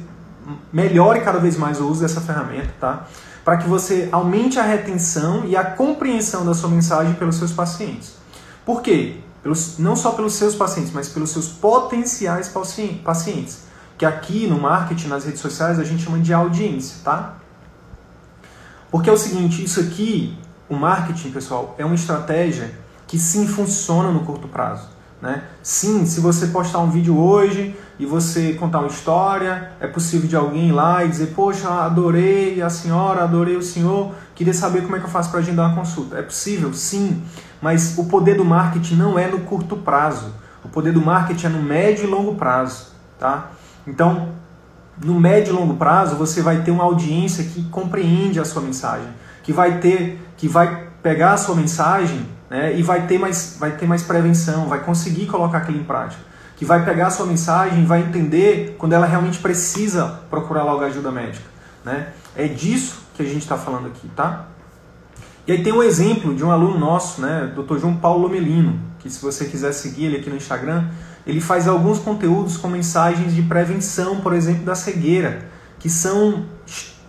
melhore 0.73 1.21
cada 1.21 1.39
vez 1.39 1.57
mais 1.57 1.81
o 1.81 1.89
uso 1.89 2.01
dessa 2.01 2.21
ferramenta, 2.21 2.73
tá? 2.81 3.07
para 3.45 3.59
que 3.59 3.69
você 3.69 4.09
aumente 4.11 4.59
a 4.59 4.63
retenção 4.63 5.45
e 5.45 5.55
a 5.55 5.63
compreensão 5.63 6.47
da 6.47 6.55
sua 6.55 6.71
mensagem 6.71 7.13
pelos 7.15 7.37
seus 7.37 7.53
pacientes. 7.53 8.15
Por 8.65 8.81
quê? 8.81 9.19
Pelos, 9.43 9.79
não 9.79 9.95
só 9.95 10.13
pelos 10.13 10.33
seus 10.35 10.55
pacientes, 10.55 10.91
mas 10.91 11.11
pelos 11.11 11.31
seus 11.31 11.49
potenciais 11.49 12.51
pacientes. 13.05 13.65
Que 13.99 14.07
aqui 14.07 14.47
no 14.47 14.59
marketing, 14.59 15.09
nas 15.09 15.27
redes 15.27 15.41
sociais, 15.41 15.79
a 15.79 15.85
gente 15.85 16.03
chama 16.03 16.19
de 16.19 16.33
audiência, 16.33 16.97
tá? 17.05 17.35
Porque 18.91 19.11
é 19.11 19.13
o 19.13 19.19
seguinte, 19.19 19.63
isso 19.63 19.79
aqui, 19.79 20.39
o 20.69 20.75
marketing, 20.75 21.31
pessoal, 21.31 21.75
é 21.77 21.85
uma 21.85 21.95
estratégia 21.95 22.75
que 23.07 23.19
sim 23.19 23.47
funciona 23.47 24.11
no 24.11 24.21
curto 24.21 24.49
prazo. 24.49 24.89
Né? 25.25 25.43
Sim, 25.62 26.04
se 26.04 26.21
você 26.21 26.49
postar 26.49 26.81
um 26.81 26.90
vídeo 26.90 27.19
hoje 27.19 27.75
e 27.99 28.04
você 28.04 28.52
contar 28.52 28.81
uma 28.81 28.88
história, 28.88 29.71
é 29.81 29.87
possível 29.87 30.28
de 30.28 30.37
alguém 30.37 30.69
ir 30.69 30.73
lá 30.73 31.02
e 31.02 31.09
dizer, 31.09 31.28
poxa, 31.28 31.66
adorei 31.66 32.61
a 32.61 32.69
senhora, 32.69 33.25
adorei 33.25 33.57
o 33.57 33.62
senhor, 33.62 34.12
queria 34.35 34.52
saber 34.52 34.83
como 34.83 34.97
é 34.97 34.99
que 34.99 35.07
eu 35.07 35.11
faço 35.11 35.31
para 35.31 35.40
agendar 35.40 35.66
uma 35.66 35.75
consulta. 35.75 36.19
É 36.19 36.23
possível? 36.23 36.75
Sim, 36.75 37.23
mas 37.62 37.97
o 37.97 38.04
poder 38.04 38.37
do 38.37 38.45
marketing 38.45 38.97
não 38.97 39.19
é 39.19 39.26
no 39.26 39.40
curto 39.40 39.78
prazo. 39.78 40.31
O 40.62 40.69
poder 40.69 40.93
do 40.93 41.00
marketing 41.00 41.47
é 41.47 41.49
no 41.49 41.62
médio 41.62 42.04
e 42.04 42.07
longo 42.07 42.35
prazo. 42.35 42.88
Tá? 43.19 43.50
Então, 43.87 44.28
no 45.02 45.19
médio 45.19 45.54
e 45.54 45.57
longo 45.57 45.73
prazo, 45.73 46.16
você 46.16 46.43
vai 46.43 46.61
ter 46.61 46.71
uma 46.71 46.85
audiência 46.85 47.45
que 47.45 47.62
compreende 47.71 48.38
a 48.38 48.45
sua 48.45 48.61
mensagem, 48.61 49.09
que 49.43 49.54
vai 49.54 49.78
ter, 49.78 50.23
que 50.37 50.47
vai 50.47 50.88
pegar 51.02 51.33
a 51.33 51.38
sua 51.38 51.54
mensagem 51.54 52.26
né, 52.55 52.79
e 52.79 52.85
vai 52.85 53.09
ter, 53.09 53.19
mais, 53.19 53.57
vai 53.59 53.73
ter 53.73 53.85
mais 53.85 54.05
prevenção, 54.05 54.69
vai 54.69 54.79
conseguir 54.79 55.27
colocar 55.27 55.59
aquilo 55.59 55.81
em 55.81 55.83
prática. 55.83 56.23
Que 56.55 56.65
vai 56.65 56.85
pegar 56.85 57.09
a 57.09 57.11
sua 57.11 57.27
mensagem 57.27 57.85
vai 57.85 58.01
entender 58.01 58.77
quando 58.79 58.93
ela 58.93 59.07
realmente 59.07 59.41
precisa 59.41 60.21
procurar 60.31 60.63
logo 60.63 60.85
ajuda 60.85 61.11
médica. 61.11 61.45
Né? 61.85 62.11
É 62.37 62.47
disso 62.47 63.07
que 63.13 63.23
a 63.23 63.25
gente 63.25 63.43
está 63.43 63.59
falando 63.59 63.89
aqui, 63.89 64.09
tá? 64.15 64.47
E 65.49 65.51
aí 65.51 65.65
tem 65.65 65.73
um 65.73 65.83
exemplo 65.83 66.33
de 66.33 66.45
um 66.45 66.51
aluno 66.53 66.79
nosso, 66.79 67.21
né, 67.21 67.53
Dr. 67.57 67.79
João 67.79 67.97
Paulo 67.97 68.29
Melino, 68.29 68.79
que 69.01 69.11
se 69.11 69.21
você 69.21 69.47
quiser 69.47 69.73
seguir 69.73 70.05
ele 70.05 70.19
aqui 70.19 70.31
no 70.31 70.37
Instagram, 70.37 70.91
ele 71.27 71.41
faz 71.41 71.67
alguns 71.67 71.99
conteúdos 71.99 72.57
com 72.57 72.69
mensagens 72.69 73.35
de 73.35 73.43
prevenção, 73.43 74.21
por 74.21 74.33
exemplo, 74.33 74.65
da 74.65 74.77
cegueira, 74.77 75.49
que 75.81 75.91
são 75.91 76.45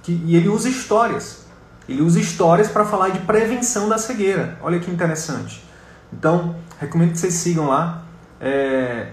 que, 0.01 0.23
e 0.25 0.35
ele 0.35 0.49
usa 0.49 0.67
histórias. 0.67 1.44
Ele 1.87 2.01
usa 2.01 2.19
histórias 2.19 2.67
para 2.67 2.83
falar 2.83 3.09
de 3.09 3.19
prevenção 3.19 3.87
da 3.87 3.97
cegueira. 3.97 4.57
Olha 4.61 4.79
que 4.79 4.89
interessante. 4.89 5.63
Então, 6.11 6.55
recomendo 6.79 7.11
que 7.11 7.19
vocês 7.19 7.33
sigam 7.33 7.67
lá. 7.67 8.03
É, 8.39 9.09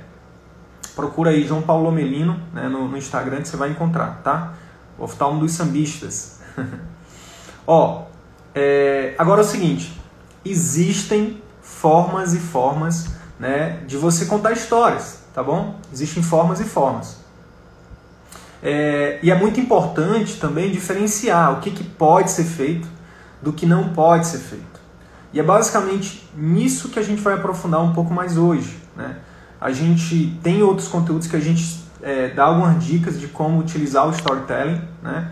procura 0.95 1.31
aí 1.31 1.47
João 1.47 1.63
Paulo 1.63 1.91
Melino 1.91 2.41
né, 2.53 2.69
no, 2.69 2.89
no, 2.89 2.97
Instagram 2.97 3.43
que 3.43 3.49
você 3.49 3.57
vai 3.57 3.71
encontrar, 3.71 4.21
tá? 4.23 4.55
O 4.99 5.05
oftalmo 5.05 5.41
dos 5.41 5.53
sambistas. 5.53 6.41
Ó, 7.67 8.05
é, 8.55 9.15
agora 9.19 9.41
é 9.41 9.45
o 9.45 9.47
seguinte: 9.47 10.01
existem 10.45 11.43
formas 11.61 12.35
e 12.35 12.39
formas 12.39 13.11
né, 13.39 13.83
de 13.87 13.97
você 13.97 14.27
contar 14.27 14.53
histórias, 14.53 15.21
tá 15.35 15.43
bom? 15.43 15.79
Existem 15.93 16.23
formas 16.23 16.61
e 16.61 16.65
formas. 16.65 17.22
É, 18.63 19.19
e 19.23 19.31
é 19.31 19.35
muito 19.35 19.59
importante 19.59 20.39
também 20.39 20.71
diferenciar 20.71 21.59
o 21.59 21.61
que, 21.61 21.71
que 21.71 21.83
pode 21.83 22.31
ser 22.31 22.45
feito 22.45 22.89
do 23.43 23.53
que 23.53 23.67
não 23.67 23.89
pode 23.89 24.27
ser 24.29 24.39
feito. 24.39 24.81
E 25.33 25.41
é 25.41 25.43
basicamente 25.43 26.29
nisso 26.37 26.91
que 26.91 26.99
a 26.99 27.03
gente 27.03 27.21
vai 27.21 27.35
aprofundar 27.35 27.83
um 27.83 27.93
pouco 27.93 28.15
mais 28.15 28.37
hoje. 28.37 28.79
Né? 28.97 29.17
A 29.61 29.73
gente 29.73 30.39
tem 30.43 30.63
outros 30.63 30.87
conteúdos 30.87 31.27
que 31.27 31.35
a 31.35 31.41
gente 31.41 31.83
é, 32.01 32.29
dá 32.29 32.45
algumas 32.45 32.85
dicas 32.85 33.19
de 33.19 33.27
como 33.27 33.59
utilizar 33.59 34.07
o 34.07 34.11
storytelling. 34.11 34.81
Né? 35.03 35.31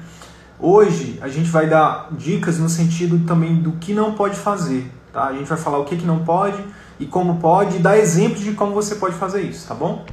Hoje 0.58 1.18
a 1.22 1.28
gente 1.28 1.49
vai 1.50 1.68
dar 1.68 2.08
dicas 2.12 2.58
no 2.58 2.68
sentido 2.68 3.25
também 3.26 3.56
do 3.56 3.72
que 3.72 3.92
não 3.92 4.14
pode 4.14 4.37
fazer. 4.37 4.90
Tá? 5.12 5.26
A 5.26 5.32
gente 5.32 5.49
vai 5.49 5.58
falar 5.58 5.78
o 5.78 5.84
que, 5.84 5.96
que 5.96 6.06
não 6.06 6.25
pode 6.25 6.62
e 6.99 7.06
como 7.06 7.38
pode, 7.38 7.76
e 7.76 7.78
dar 7.78 7.96
exemplos 7.96 8.40
de 8.40 8.52
como 8.52 8.75
você 8.75 8.96
pode 8.96 9.14
fazer 9.14 9.40
isso, 9.40 9.66
tá 9.66 9.75
bom? 9.75 10.04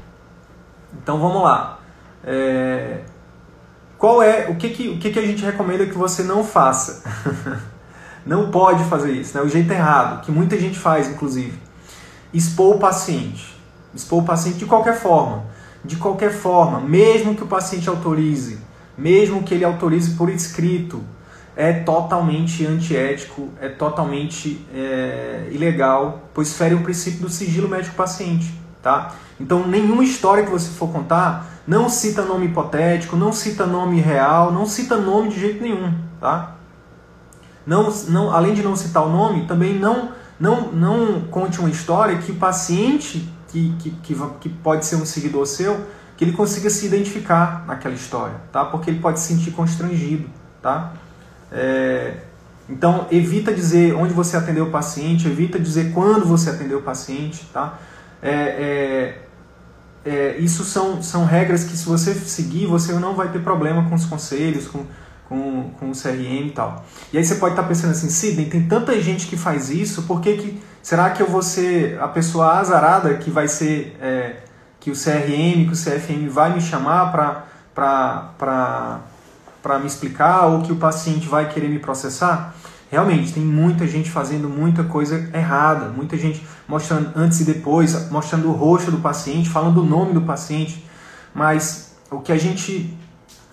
Então 1.03 1.19
vamos 1.19 1.43
lá. 1.43 1.76
É... 2.27 2.99
Qual 3.97 4.21
é 4.21 4.47
o 4.49 4.55
que, 4.55 4.69
que, 4.69 4.89
o 4.89 4.99
que, 4.99 5.09
que 5.09 5.17
a 5.17 5.25
gente 5.25 5.43
recomenda 5.43 5.85
que 5.85 5.97
você 5.97 6.21
não 6.21 6.43
faça? 6.43 7.01
não 8.25 8.51
pode 8.51 8.83
fazer 8.83 9.11
isso, 9.13 9.35
né? 9.35 9.43
O 9.43 9.49
jeito 9.49 9.71
errado, 9.71 10.21
que 10.23 10.31
muita 10.31 10.59
gente 10.59 10.77
faz, 10.77 11.07
inclusive. 11.07 11.57
Expor 12.33 12.75
o 12.75 12.79
paciente. 12.79 13.57
Expor 13.95 14.21
o 14.21 14.25
paciente 14.25 14.57
de 14.57 14.65
qualquer 14.65 14.99
forma. 14.99 15.45
De 15.83 15.95
qualquer 15.95 16.33
forma, 16.33 16.81
mesmo 16.81 17.33
que 17.33 17.43
o 17.43 17.47
paciente 17.47 17.87
autorize, 17.87 18.59
mesmo 18.97 19.43
que 19.43 19.53
ele 19.53 19.63
autorize 19.63 20.15
por 20.15 20.29
escrito, 20.29 21.01
é 21.55 21.73
totalmente 21.73 22.65
antiético, 22.65 23.49
é 23.59 23.69
totalmente 23.69 24.63
é, 24.71 25.47
ilegal, 25.51 26.29
pois 26.33 26.53
fere 26.53 26.75
o 26.75 26.83
princípio 26.83 27.21
do 27.21 27.29
sigilo 27.29 27.67
médico-paciente. 27.69 28.53
Tá? 28.83 29.15
Então, 29.39 29.67
nenhuma 29.67 30.03
história 30.03 30.43
que 30.43 30.51
você 30.51 30.69
for 30.69 30.91
contar, 30.91 31.56
não 31.67 31.89
cita 31.89 32.23
nome 32.23 32.45
hipotético, 32.45 33.17
não 33.17 33.33
cita 33.33 33.65
nome 33.65 33.99
real, 33.99 34.51
não 34.53 34.65
cita 34.65 34.95
nome 34.95 35.29
de 35.29 35.39
jeito 35.39 35.61
nenhum. 35.61 35.93
Tá? 36.19 36.55
Não, 37.65 37.93
não, 38.07 38.31
além 38.31 38.53
de 38.53 38.63
não 38.63 38.75
citar 38.75 39.05
o 39.05 39.09
nome, 39.09 39.45
também 39.45 39.77
não, 39.77 40.13
não, 40.39 40.71
não 40.71 41.21
conte 41.29 41.59
uma 41.59 41.69
história 41.69 42.17
que 42.19 42.31
o 42.31 42.35
paciente, 42.35 43.29
que, 43.49 43.75
que, 43.79 43.91
que, 44.01 44.15
que 44.39 44.49
pode 44.49 44.85
ser 44.85 44.95
um 44.95 45.05
seguidor 45.05 45.45
seu, 45.45 45.85
que 46.15 46.23
ele 46.23 46.31
consiga 46.31 46.69
se 46.69 46.85
identificar 46.85 47.65
naquela 47.67 47.93
história, 47.93 48.35
tá? 48.51 48.63
porque 48.63 48.89
ele 48.89 48.99
pode 48.99 49.19
se 49.19 49.27
sentir 49.27 49.51
constrangido. 49.51 50.29
Tá? 50.61 50.93
É, 51.51 52.21
então, 52.69 53.07
evita 53.11 53.53
dizer 53.53 53.93
onde 53.93 54.13
você 54.13 54.35
atendeu 54.35 54.65
o 54.65 54.71
paciente, 54.71 55.27
evita 55.27 55.59
dizer 55.59 55.93
quando 55.93 56.25
você 56.25 56.49
atendeu 56.49 56.79
o 56.79 56.81
paciente, 56.81 57.45
tá? 57.53 57.79
É, 58.21 58.31
é, 58.31 59.26
é, 60.07 60.37
isso 60.37 60.63
são, 60.63 61.01
são 61.01 61.25
regras 61.25 61.65
que 61.65 61.75
se 61.75 61.85
você 61.85 62.13
seguir, 62.13 62.65
você 62.65 62.93
não 62.93 63.13
vai 63.13 63.29
ter 63.29 63.39
problema 63.39 63.89
com 63.89 63.95
os 63.95 64.05
conselhos, 64.05 64.65
com, 64.67 64.85
com, 65.27 65.71
com 65.71 65.89
o 65.89 65.91
CRM 65.91 66.47
e 66.47 66.51
tal. 66.51 66.85
E 67.11 67.17
aí 67.17 67.25
você 67.25 67.35
pode 67.35 67.53
estar 67.53 67.67
pensando 67.67 67.91
assim, 67.91 68.09
Sidney, 68.09 68.45
tem 68.45 68.65
tanta 68.67 68.99
gente 69.01 69.27
que 69.27 69.35
faz 69.35 69.69
isso, 69.69 70.03
por 70.03 70.21
que, 70.21 70.37
que 70.37 70.61
será 70.81 71.09
que 71.09 71.21
eu 71.21 71.27
vou 71.27 71.41
ser 71.41 72.01
a 72.01 72.07
pessoa 72.07 72.57
azarada 72.57 73.15
que 73.15 73.29
vai 73.29 73.49
ser, 73.49 73.97
é, 74.01 74.37
que 74.79 74.89
o 74.89 74.93
CRM, 74.93 75.65
que 75.65 75.73
o 75.73 75.75
CFM 75.75 76.29
vai 76.29 76.53
me 76.53 76.61
chamar 76.61 77.11
para 77.73 79.01
me 79.79 79.87
explicar 79.87 80.45
ou 80.45 80.61
que 80.61 80.71
o 80.71 80.77
paciente 80.77 81.27
vai 81.27 81.49
querer 81.49 81.67
me 81.67 81.79
processar? 81.79 82.55
Realmente, 82.89 83.33
tem 83.33 83.43
muita 83.43 83.85
gente 83.85 84.09
fazendo 84.09 84.47
muita 84.47 84.83
coisa 84.83 85.29
errada, 85.33 85.89
muita 85.89 86.17
gente 86.17 86.45
mostrando 86.67 87.11
antes 87.15 87.41
e 87.41 87.43
depois, 87.43 88.09
mostrando 88.09 88.47
o 88.47 88.53
rosto 88.53 88.91
do 88.91 88.99
paciente, 88.99 89.49
falando 89.49 89.81
o 89.81 89.85
nome 89.85 90.13
do 90.13 90.21
paciente. 90.21 90.85
Mas 91.33 91.95
o 92.09 92.19
que 92.19 92.31
a 92.31 92.37
gente 92.37 92.97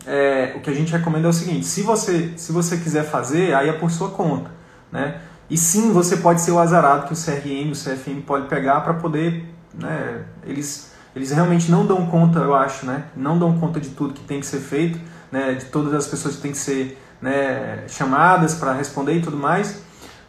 é, 0.06 0.54
o 0.56 0.60
que 0.60 0.70
a 0.70 0.74
gente 0.74 0.92
recomenda 0.92 1.26
é 1.26 1.30
o 1.30 1.32
seguinte: 1.32 1.66
se 1.66 1.82
você, 1.82 2.34
se 2.36 2.52
você 2.52 2.76
quiser 2.76 3.04
fazer, 3.04 3.54
aí 3.54 3.68
é 3.68 3.72
por 3.72 3.90
sua 3.90 4.10
conta. 4.10 4.50
Né? 4.92 5.20
E 5.50 5.58
sim, 5.58 5.92
você 5.92 6.18
pode 6.18 6.40
ser 6.40 6.52
o 6.52 6.58
azarado 6.58 7.06
que 7.06 7.12
o 7.12 7.16
CRM, 7.16 7.70
o 7.70 7.74
CFM 7.74 8.22
pode 8.24 8.48
pegar 8.48 8.80
para 8.82 8.94
poder. 8.94 9.52
Né, 9.74 10.22
eles, 10.44 10.92
eles 11.16 11.32
realmente 11.32 11.68
não 11.68 11.84
dão 11.84 12.06
conta, 12.06 12.38
eu 12.38 12.54
acho, 12.54 12.86
né? 12.86 13.06
não 13.16 13.36
dão 13.36 13.58
conta 13.58 13.80
de 13.80 13.88
tudo 13.90 14.14
que 14.14 14.22
tem 14.22 14.38
que 14.38 14.46
ser 14.46 14.60
feito 14.60 15.00
né, 15.34 15.54
de 15.54 15.64
todas 15.64 15.92
as 15.92 16.06
pessoas 16.06 16.36
que 16.36 16.42
têm 16.42 16.52
que 16.52 16.58
ser 16.58 16.96
né, 17.20 17.84
chamadas 17.88 18.54
para 18.54 18.72
responder 18.72 19.14
e 19.14 19.22
tudo 19.22 19.36
mais, 19.36 19.82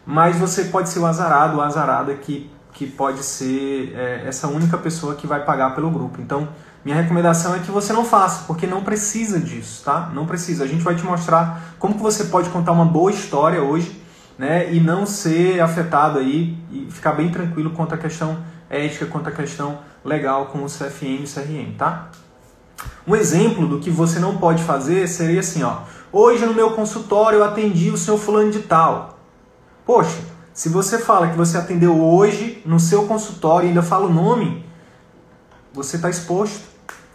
mas 0.04 0.36
você 0.36 0.64
pode 0.64 0.88
ser 0.88 1.00
o 1.00 1.06
azarado, 1.06 1.58
o 1.58 1.60
azarada 1.60 2.14
que, 2.14 2.50
que 2.72 2.86
pode 2.86 3.22
ser 3.22 3.92
é, 3.94 4.24
essa 4.26 4.48
única 4.48 4.78
pessoa 4.78 5.14
que 5.14 5.26
vai 5.26 5.44
pagar 5.44 5.74
pelo 5.74 5.90
grupo. 5.90 6.20
Então, 6.20 6.48
minha 6.84 6.96
recomendação 6.96 7.54
é 7.54 7.58
que 7.58 7.70
você 7.70 7.92
não 7.92 8.04
faça, 8.04 8.44
porque 8.46 8.66
não 8.66 8.84
precisa 8.84 9.40
disso, 9.40 9.82
tá? 9.84 10.10
Não 10.14 10.24
precisa. 10.24 10.62
A 10.62 10.66
gente 10.68 10.84
vai 10.84 10.94
te 10.94 11.04
mostrar 11.04 11.74
como 11.78 11.94
que 11.94 12.02
você 12.02 12.24
pode 12.26 12.48
contar 12.50 12.70
uma 12.70 12.84
boa 12.84 13.10
história 13.10 13.60
hoje, 13.60 14.00
né, 14.38 14.72
e 14.72 14.78
não 14.78 15.06
ser 15.06 15.60
afetado 15.60 16.18
aí 16.18 16.56
e 16.70 16.86
ficar 16.90 17.12
bem 17.12 17.30
tranquilo 17.30 17.70
quanto 17.70 17.94
à 17.94 17.98
questão 17.98 18.38
ética, 18.68 19.06
quanto 19.06 19.28
à 19.28 19.32
questão 19.32 19.78
legal 20.04 20.46
com 20.46 20.62
o 20.62 20.66
CFM 20.66 21.24
e 21.24 21.26
CRM, 21.26 21.74
tá? 21.76 22.10
Um 23.06 23.16
exemplo 23.16 23.66
do 23.66 23.80
que 23.80 23.90
você 23.90 24.18
não 24.18 24.36
pode 24.36 24.62
fazer 24.62 25.08
seria 25.08 25.40
assim, 25.40 25.62
ó. 25.62 25.78
Hoje 26.18 26.46
no 26.46 26.54
meu 26.54 26.70
consultório 26.70 27.40
eu 27.40 27.44
atendi 27.44 27.90
o 27.90 27.96
seu 27.98 28.16
fulano 28.16 28.50
de 28.50 28.60
tal. 28.60 29.18
Poxa, 29.84 30.18
se 30.54 30.70
você 30.70 30.98
fala 30.98 31.28
que 31.28 31.36
você 31.36 31.58
atendeu 31.58 32.02
hoje 32.02 32.62
no 32.64 32.80
seu 32.80 33.06
consultório 33.06 33.66
e 33.66 33.68
ainda 33.68 33.82
fala 33.82 34.06
o 34.06 34.10
nome, 34.10 34.64
você 35.74 35.96
está 35.96 36.08
exposto. 36.08 36.64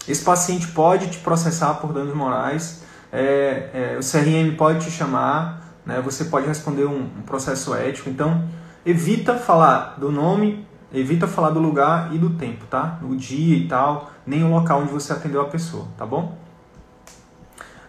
Esse 0.07 0.23
paciente 0.23 0.67
pode 0.67 1.07
te 1.07 1.17
processar 1.17 1.73
por 1.81 1.91
danos 1.91 2.13
morais, 2.13 2.83
é, 3.11 3.71
é, 3.73 3.97
o 3.99 4.01
CRM 4.01 4.55
pode 4.55 4.85
te 4.85 4.91
chamar, 4.91 5.73
né, 5.83 5.99
você 5.99 6.25
pode 6.25 6.45
responder 6.45 6.85
um, 6.85 6.99
um 7.01 7.23
processo 7.25 7.73
ético. 7.73 8.07
Então, 8.07 8.47
evita 8.85 9.35
falar 9.35 9.95
do 9.99 10.11
nome 10.11 10.67
Evita 10.93 11.25
falar 11.25 11.51
do 11.51 11.59
lugar 11.59 12.13
e 12.13 12.19
do 12.19 12.31
tempo, 12.31 12.65
tá? 12.65 12.99
O 13.01 13.15
dia 13.15 13.55
e 13.55 13.65
tal, 13.65 14.11
nem 14.27 14.43
o 14.43 14.51
local 14.51 14.81
onde 14.81 14.91
você 14.91 15.13
atendeu 15.13 15.41
a 15.41 15.45
pessoa, 15.45 15.87
tá 15.97 16.05
bom? 16.05 16.37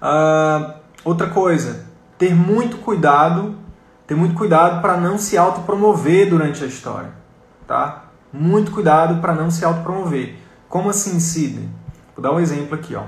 Uh, 0.00 0.81
outra 1.04 1.28
coisa, 1.28 1.86
ter 2.18 2.34
muito 2.34 2.78
cuidado, 2.78 3.56
ter 4.06 4.14
muito 4.14 4.34
cuidado 4.34 4.80
para 4.80 4.96
não 4.96 5.18
se 5.18 5.36
autopromover 5.36 6.28
durante 6.28 6.62
a 6.62 6.66
história, 6.66 7.10
tá? 7.66 8.04
Muito 8.32 8.70
cuidado 8.70 9.20
para 9.20 9.34
não 9.34 9.50
se 9.50 9.64
autopromover. 9.64 10.36
Como 10.68 10.88
assim, 10.88 11.18
Sidney? 11.20 11.68
Vou 12.16 12.22
dar 12.22 12.32
um 12.32 12.40
exemplo 12.40 12.74
aqui, 12.74 12.94
ó. 12.94 13.04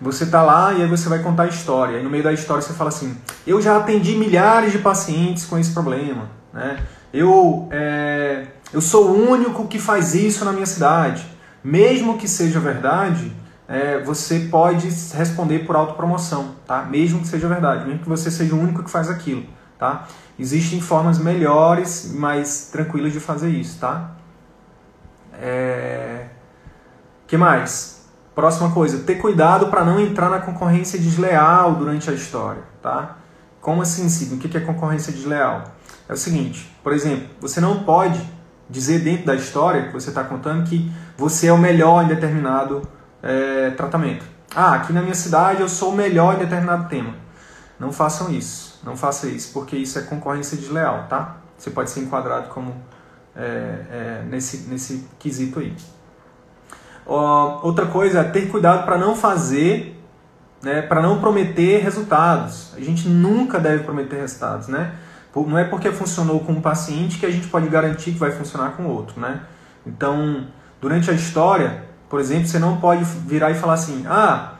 Você 0.00 0.24
está 0.24 0.42
lá 0.42 0.74
e 0.74 0.82
aí 0.82 0.88
você 0.88 1.08
vai 1.08 1.20
contar 1.20 1.44
a 1.44 1.48
história. 1.48 1.98
E 1.98 2.02
no 2.02 2.10
meio 2.10 2.22
da 2.22 2.32
história 2.32 2.62
você 2.62 2.74
fala 2.74 2.88
assim: 2.88 3.16
Eu 3.46 3.60
já 3.62 3.76
atendi 3.76 4.14
milhares 4.14 4.72
de 4.72 4.78
pacientes 4.78 5.46
com 5.46 5.58
esse 5.58 5.72
problema. 5.72 6.28
Né? 6.52 6.78
Eu, 7.12 7.66
é, 7.70 8.46
eu 8.72 8.80
sou 8.80 9.08
o 9.08 9.30
único 9.30 9.66
que 9.66 9.78
faz 9.78 10.14
isso 10.14 10.44
na 10.44 10.52
minha 10.52 10.66
cidade. 10.66 11.26
Mesmo 11.64 12.18
que 12.18 12.28
seja 12.28 12.60
verdade, 12.60 13.32
é, 13.68 14.00
você 14.02 14.40
pode 14.50 14.88
responder 15.14 15.60
por 15.60 15.74
autopromoção, 15.74 16.54
tá? 16.66 16.82
Mesmo 16.82 17.20
que 17.20 17.26
seja 17.26 17.48
verdade, 17.48 17.84
mesmo 17.84 18.00
que 18.00 18.08
você 18.08 18.30
seja 18.30 18.54
o 18.54 18.60
único 18.60 18.82
que 18.82 18.90
faz 18.90 19.10
aquilo, 19.10 19.44
tá? 19.78 20.06
Existem 20.38 20.80
formas 20.80 21.18
melhores, 21.18 22.12
mais 22.14 22.68
tranquilas 22.70 23.12
de 23.12 23.20
fazer 23.20 23.48
isso, 23.48 23.78
tá? 23.80 24.12
É... 25.32 26.26
que 27.26 27.36
mais? 27.36 28.06
Próxima 28.34 28.70
coisa, 28.70 28.98
ter 28.98 29.16
cuidado 29.16 29.66
para 29.68 29.84
não 29.84 29.98
entrar 29.98 30.30
na 30.30 30.38
concorrência 30.38 30.98
desleal 30.98 31.74
durante 31.74 32.08
a 32.08 32.12
história, 32.12 32.62
tá? 32.82 33.16
Como 33.60 33.82
assim, 33.82 34.08
Sidney? 34.08 34.38
O 34.38 34.40
que 34.40 34.56
é 34.56 34.60
concorrência 34.60 35.12
desleal? 35.12 35.64
É 36.08 36.12
o 36.12 36.16
seguinte, 36.16 36.70
por 36.84 36.92
exemplo, 36.92 37.28
você 37.40 37.60
não 37.60 37.82
pode 37.82 38.20
dizer 38.70 39.00
dentro 39.00 39.26
da 39.26 39.34
história 39.34 39.84
que 39.88 39.92
você 39.92 40.10
está 40.10 40.22
contando 40.22 40.68
que 40.68 40.90
você 41.16 41.48
é 41.48 41.52
o 41.52 41.58
melhor 41.58 42.04
em 42.04 42.08
determinado 42.08 42.82
é, 43.26 43.70
tratamento. 43.70 44.24
Ah, 44.54 44.74
aqui 44.74 44.92
na 44.92 45.02
minha 45.02 45.14
cidade 45.14 45.60
eu 45.60 45.68
sou 45.68 45.92
o 45.92 45.96
melhor 45.96 46.36
em 46.36 46.38
determinado 46.38 46.88
tema. 46.88 47.14
Não 47.78 47.92
façam 47.92 48.30
isso, 48.30 48.80
não 48.84 48.96
faça 48.96 49.26
isso, 49.26 49.52
porque 49.52 49.76
isso 49.76 49.98
é 49.98 50.02
concorrência 50.02 50.56
desleal, 50.56 51.06
tá? 51.08 51.36
Você 51.58 51.70
pode 51.70 51.90
ser 51.90 52.00
enquadrado 52.00 52.48
como 52.48 52.74
é, 53.34 53.42
é, 53.42 54.24
nesse, 54.28 54.68
nesse 54.68 55.06
quesito 55.18 55.58
aí. 55.58 55.74
outra 57.04 57.86
coisa 57.86 58.20
é 58.20 58.24
ter 58.24 58.48
cuidado 58.48 58.84
para 58.84 58.96
não 58.96 59.14
fazer, 59.14 60.00
né, 60.62 60.80
para 60.80 61.02
não 61.02 61.20
prometer 61.20 61.82
resultados. 61.82 62.72
A 62.74 62.80
gente 62.80 63.08
nunca 63.08 63.58
deve 63.58 63.84
prometer 63.84 64.16
resultados, 64.16 64.68
né? 64.68 64.94
Não 65.34 65.58
é 65.58 65.64
porque 65.64 65.92
funcionou 65.92 66.40
com 66.40 66.52
um 66.52 66.62
paciente 66.62 67.18
que 67.18 67.26
a 67.26 67.30
gente 67.30 67.46
pode 67.48 67.68
garantir 67.68 68.12
que 68.12 68.18
vai 68.18 68.30
funcionar 68.30 68.70
com 68.70 68.86
outro, 68.86 69.20
né? 69.20 69.42
Então, 69.86 70.46
durante 70.80 71.10
a 71.10 71.12
história, 71.12 71.84
por 72.08 72.20
exemplo, 72.20 72.46
você 72.46 72.58
não 72.58 72.78
pode 72.78 73.04
virar 73.04 73.50
e 73.50 73.54
falar 73.54 73.74
assim, 73.74 74.04
ah, 74.06 74.54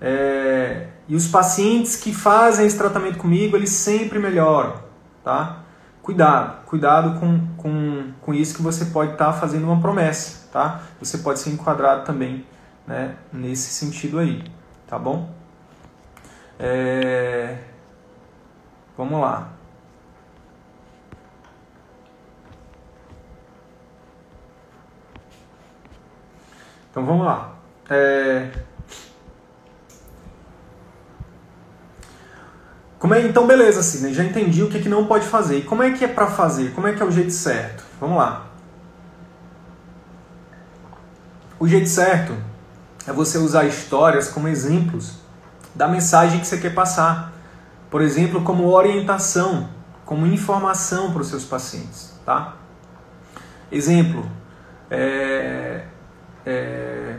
é, 0.00 0.88
e 1.08 1.14
os 1.14 1.26
pacientes 1.28 1.96
que 1.96 2.12
fazem 2.14 2.66
esse 2.66 2.76
tratamento 2.76 3.18
comigo, 3.18 3.56
eles 3.56 3.70
sempre 3.70 4.18
melhoram, 4.18 4.74
tá? 5.22 5.64
Cuidado, 6.02 6.64
cuidado 6.66 7.20
com, 7.20 7.46
com, 7.56 8.12
com 8.20 8.34
isso 8.34 8.56
que 8.56 8.62
você 8.62 8.86
pode 8.86 9.12
estar 9.12 9.26
tá 9.26 9.32
fazendo 9.32 9.64
uma 9.64 9.80
promessa, 9.80 10.48
tá? 10.52 10.82
Você 10.98 11.18
pode 11.18 11.38
ser 11.38 11.50
enquadrado 11.50 12.04
também 12.04 12.44
né, 12.86 13.14
nesse 13.32 13.70
sentido 13.70 14.18
aí, 14.18 14.42
tá 14.86 14.98
bom? 14.98 15.30
É... 16.58 17.58
Vamos 18.96 19.20
lá. 19.20 19.59
Então 26.90 27.04
vamos 27.04 27.24
lá. 27.24 27.54
É... 27.88 28.50
Como 32.98 33.14
é, 33.14 33.22
então, 33.22 33.46
beleza, 33.46 33.98
né? 34.00 34.12
já 34.12 34.22
entendi 34.22 34.62
o 34.62 34.68
que, 34.68 34.76
é 34.76 34.80
que 34.82 34.88
não 34.88 35.06
pode 35.06 35.26
fazer. 35.26 35.58
E 35.58 35.62
como 35.62 35.82
é 35.82 35.90
que 35.92 36.04
é 36.04 36.08
para 36.08 36.26
fazer? 36.26 36.72
Como 36.74 36.86
é 36.86 36.92
que 36.92 37.02
é 37.02 37.06
o 37.06 37.10
jeito 37.10 37.32
certo? 37.32 37.82
Vamos 37.98 38.18
lá. 38.18 38.46
O 41.58 41.66
jeito 41.66 41.88
certo 41.88 42.36
é 43.06 43.12
você 43.12 43.38
usar 43.38 43.64
histórias 43.64 44.28
como 44.28 44.48
exemplos 44.48 45.14
da 45.74 45.88
mensagem 45.88 46.40
que 46.40 46.46
você 46.46 46.58
quer 46.58 46.74
passar. 46.74 47.32
Por 47.90 48.02
exemplo, 48.02 48.42
como 48.42 48.68
orientação, 48.68 49.70
como 50.04 50.26
informação 50.26 51.10
para 51.10 51.22
os 51.22 51.28
seus 51.28 51.44
pacientes. 51.44 52.12
Tá? 52.26 52.56
Exemplo, 53.72 54.28
é, 54.90 55.84
é, 56.44 57.16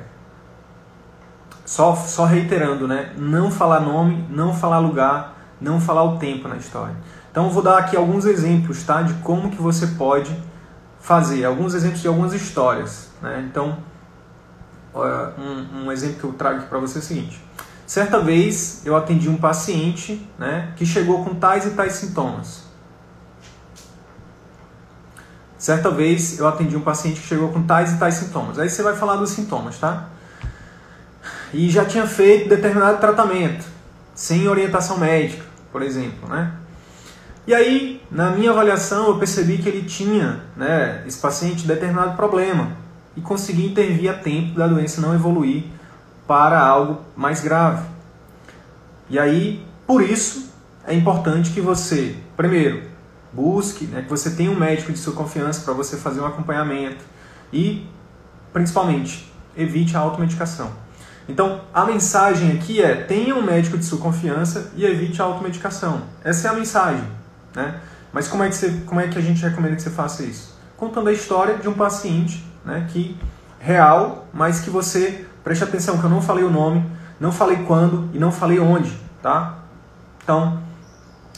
só, 1.65 1.95
só 1.95 2.25
reiterando, 2.25 2.87
né? 2.87 3.13
Não 3.17 3.51
falar 3.51 3.79
nome, 3.79 4.25
não 4.29 4.53
falar 4.53 4.79
lugar, 4.79 5.37
não 5.59 5.79
falar 5.79 6.03
o 6.03 6.17
tempo 6.17 6.47
na 6.47 6.57
história. 6.57 6.95
Então 7.29 7.49
vou 7.49 7.63
dar 7.63 7.77
aqui 7.77 7.95
alguns 7.95 8.25
exemplos, 8.25 8.83
tá? 8.83 9.01
De 9.01 9.13
como 9.15 9.49
que 9.49 9.61
você 9.61 9.87
pode 9.87 10.35
fazer, 10.99 11.45
alguns 11.45 11.73
exemplos 11.73 12.01
de 12.01 12.07
algumas 12.07 12.33
histórias, 12.33 13.09
né? 13.21 13.47
Então, 13.49 13.77
um, 14.93 15.85
um 15.85 15.91
exemplo 15.91 16.17
que 16.19 16.23
eu 16.25 16.33
trago 16.33 16.59
aqui 16.59 16.67
para 16.67 16.79
você 16.79 16.97
é 16.97 17.01
o 17.01 17.03
seguinte. 17.03 17.41
Certa 17.87 18.19
vez 18.19 18.85
eu 18.85 18.95
atendi 18.95 19.27
um 19.29 19.37
paciente 19.37 20.25
né, 20.37 20.73
que 20.75 20.85
chegou 20.85 21.23
com 21.23 21.35
tais 21.35 21.65
e 21.65 21.71
tais 21.71 21.93
sintomas. 21.93 22.60
Certa 25.61 25.91
vez 25.91 26.39
eu 26.39 26.47
atendi 26.47 26.75
um 26.75 26.81
paciente 26.81 27.21
que 27.21 27.27
chegou 27.27 27.49
com 27.49 27.61
tais 27.61 27.93
e 27.93 27.97
tais 27.97 28.15
sintomas. 28.15 28.57
Aí 28.57 28.67
você 28.67 28.81
vai 28.81 28.95
falar 28.95 29.17
dos 29.17 29.29
sintomas, 29.29 29.77
tá? 29.77 30.07
E 31.53 31.69
já 31.69 31.85
tinha 31.85 32.07
feito 32.07 32.49
determinado 32.49 32.97
tratamento, 32.99 33.63
sem 34.15 34.47
orientação 34.47 34.97
médica, 34.97 35.45
por 35.71 35.83
exemplo, 35.83 36.27
né? 36.27 36.51
E 37.45 37.53
aí, 37.53 38.01
na 38.09 38.31
minha 38.31 38.49
avaliação, 38.49 39.09
eu 39.09 39.19
percebi 39.19 39.59
que 39.59 39.69
ele 39.69 39.83
tinha, 39.83 40.41
né, 40.57 41.03
esse 41.05 41.19
paciente, 41.19 41.67
determinado 41.67 42.15
problema 42.15 42.69
e 43.15 43.21
consegui 43.21 43.67
intervir 43.67 44.09
a 44.09 44.15
tempo 44.15 44.57
da 44.57 44.65
doença 44.65 44.99
não 44.99 45.13
evoluir 45.13 45.65
para 46.25 46.59
algo 46.59 47.01
mais 47.15 47.39
grave. 47.39 47.85
E 49.07 49.19
aí, 49.19 49.63
por 49.85 50.01
isso, 50.01 50.51
é 50.87 50.95
importante 50.95 51.51
que 51.51 51.61
você, 51.61 52.15
primeiro, 52.35 52.90
busque, 53.33 53.85
né, 53.85 54.01
que 54.01 54.09
você 54.09 54.31
tenha 54.31 54.51
um 54.51 54.57
médico 54.57 54.91
de 54.91 54.99
sua 54.99 55.13
confiança 55.13 55.61
para 55.61 55.73
você 55.73 55.97
fazer 55.97 56.21
um 56.21 56.25
acompanhamento 56.25 57.03
e, 57.51 57.87
principalmente, 58.51 59.31
evite 59.55 59.95
a 59.95 59.99
automedicação. 59.99 60.71
Então, 61.27 61.61
a 61.73 61.85
mensagem 61.85 62.51
aqui 62.51 62.81
é: 62.81 62.95
tenha 62.95 63.35
um 63.35 63.43
médico 63.43 63.77
de 63.77 63.85
sua 63.85 63.99
confiança 63.99 64.71
e 64.75 64.85
evite 64.85 65.21
a 65.21 65.25
automedicação. 65.25 66.01
Essa 66.23 66.47
é 66.47 66.51
a 66.51 66.53
mensagem, 66.53 67.05
né? 67.55 67.79
Mas 68.11 68.27
como 68.27 68.43
é 68.43 68.49
que, 68.49 68.55
você, 68.55 68.81
como 68.85 68.99
é 68.99 69.07
que 69.07 69.17
a 69.17 69.21
gente 69.21 69.41
recomenda 69.41 69.75
que 69.75 69.81
você 69.81 69.89
faça 69.89 70.23
isso? 70.23 70.53
Contando 70.75 71.07
a 71.07 71.13
história 71.13 71.57
de 71.57 71.69
um 71.69 71.73
paciente, 71.73 72.45
né, 72.65 72.85
que 72.91 73.17
real, 73.59 74.27
mas 74.33 74.59
que 74.59 74.69
você 74.69 75.25
preste 75.43 75.63
atenção 75.63 75.97
que 75.97 76.03
eu 76.03 76.09
não 76.09 76.21
falei 76.21 76.43
o 76.43 76.49
nome, 76.49 76.85
não 77.19 77.31
falei 77.31 77.57
quando 77.63 78.09
e 78.13 78.19
não 78.19 78.31
falei 78.31 78.59
onde, 78.59 78.91
tá? 79.21 79.59
Então, 80.21 80.61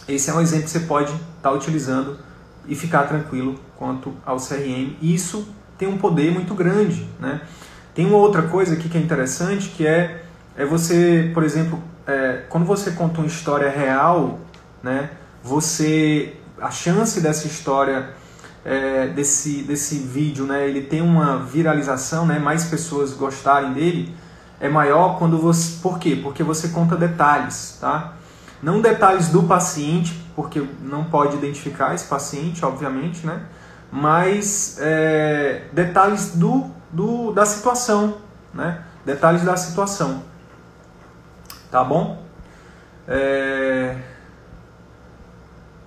esse 0.07 0.29
é 0.29 0.33
um 0.33 0.41
exemplo 0.41 0.63
que 0.63 0.71
você 0.71 0.79
pode 0.81 1.13
estar 1.43 1.49
tá 1.49 1.51
utilizando 1.51 2.17
e 2.65 2.73
ficar 2.73 3.03
tranquilo 3.03 3.59
quanto 3.77 4.13
ao 4.25 4.37
CRM. 4.37 4.95
Isso 5.01 5.47
tem 5.77 5.87
um 5.87 5.97
poder 5.97 6.31
muito 6.31 6.55
grande. 6.55 7.05
Né? 7.19 7.41
Tem 7.93 8.05
uma 8.05 8.17
outra 8.17 8.43
coisa 8.43 8.73
aqui 8.73 8.87
que 8.87 8.97
é 8.97 9.01
interessante, 9.01 9.69
que 9.69 9.85
é, 9.85 10.23
é 10.55 10.65
você, 10.65 11.29
por 11.33 11.43
exemplo, 11.43 11.81
é, 12.07 12.43
quando 12.49 12.65
você 12.65 12.91
conta 12.91 13.19
uma 13.19 13.27
história 13.27 13.69
real, 13.69 14.39
né, 14.81 15.11
você 15.43 16.33
a 16.59 16.71
chance 16.71 17.19
dessa 17.19 17.45
história 17.47 18.09
é, 18.63 19.07
desse, 19.07 19.63
desse 19.63 19.97
vídeo, 19.97 20.45
né, 20.45 20.67
ele 20.67 20.81
tem 20.81 21.01
uma 21.01 21.37
viralização, 21.37 22.25
né, 22.25 22.39
mais 22.39 22.65
pessoas 22.65 23.13
gostarem 23.13 23.73
dele, 23.73 24.15
é 24.59 24.69
maior 24.69 25.17
quando 25.19 25.37
você. 25.37 25.77
Por 25.81 25.99
quê? 25.99 26.17
Porque 26.21 26.41
você 26.41 26.69
conta 26.69 26.95
detalhes, 26.95 27.77
tá? 27.81 28.13
Não 28.61 28.79
detalhes 28.79 29.27
do 29.27 29.43
paciente, 29.43 30.22
porque 30.35 30.65
não 30.81 31.05
pode 31.05 31.35
identificar 31.37 31.93
esse 31.93 32.05
paciente, 32.05 32.63
obviamente, 32.65 33.25
né? 33.25 33.43
Mas 33.91 34.77
é, 34.79 35.63
detalhes 35.71 36.35
do, 36.35 36.71
do, 36.91 37.31
da 37.31 37.45
situação, 37.45 38.17
né? 38.53 38.83
Detalhes 39.05 39.43
da 39.43 39.55
situação. 39.55 40.23
Tá 41.69 41.83
bom? 41.83 42.23
É... 43.07 43.97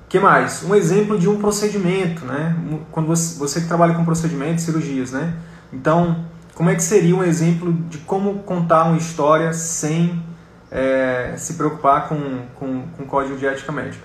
que 0.09 0.21
mais? 0.21 0.63
Um 0.63 0.75
exemplo 0.75 1.19
de 1.19 1.29
um 1.29 1.39
procedimento, 1.39 2.25
né? 2.25 2.57
Quando 2.93 3.07
você, 3.07 3.39
você 3.39 3.61
que 3.61 3.67
trabalha 3.67 3.95
com 3.95 4.05
procedimentos, 4.05 4.65
cirurgias, 4.65 5.13
né? 5.13 5.35
Então, 5.73 6.25
como 6.55 6.71
é 6.71 6.75
que 6.75 6.83
seria 6.83 7.15
um 7.15 7.23
exemplo 7.23 7.73
de 7.73 7.99
como 7.99 8.41
contar 8.41 8.85
uma 8.85 8.97
história 8.97 9.53
sem 9.53 10.23
é, 10.71 11.35
se 11.37 11.55
preocupar 11.55 12.09
com, 12.09 12.47
com, 12.55 13.07
código 13.07 13.37
de 13.37 13.47
ética 13.47 13.73
médica. 13.73 14.05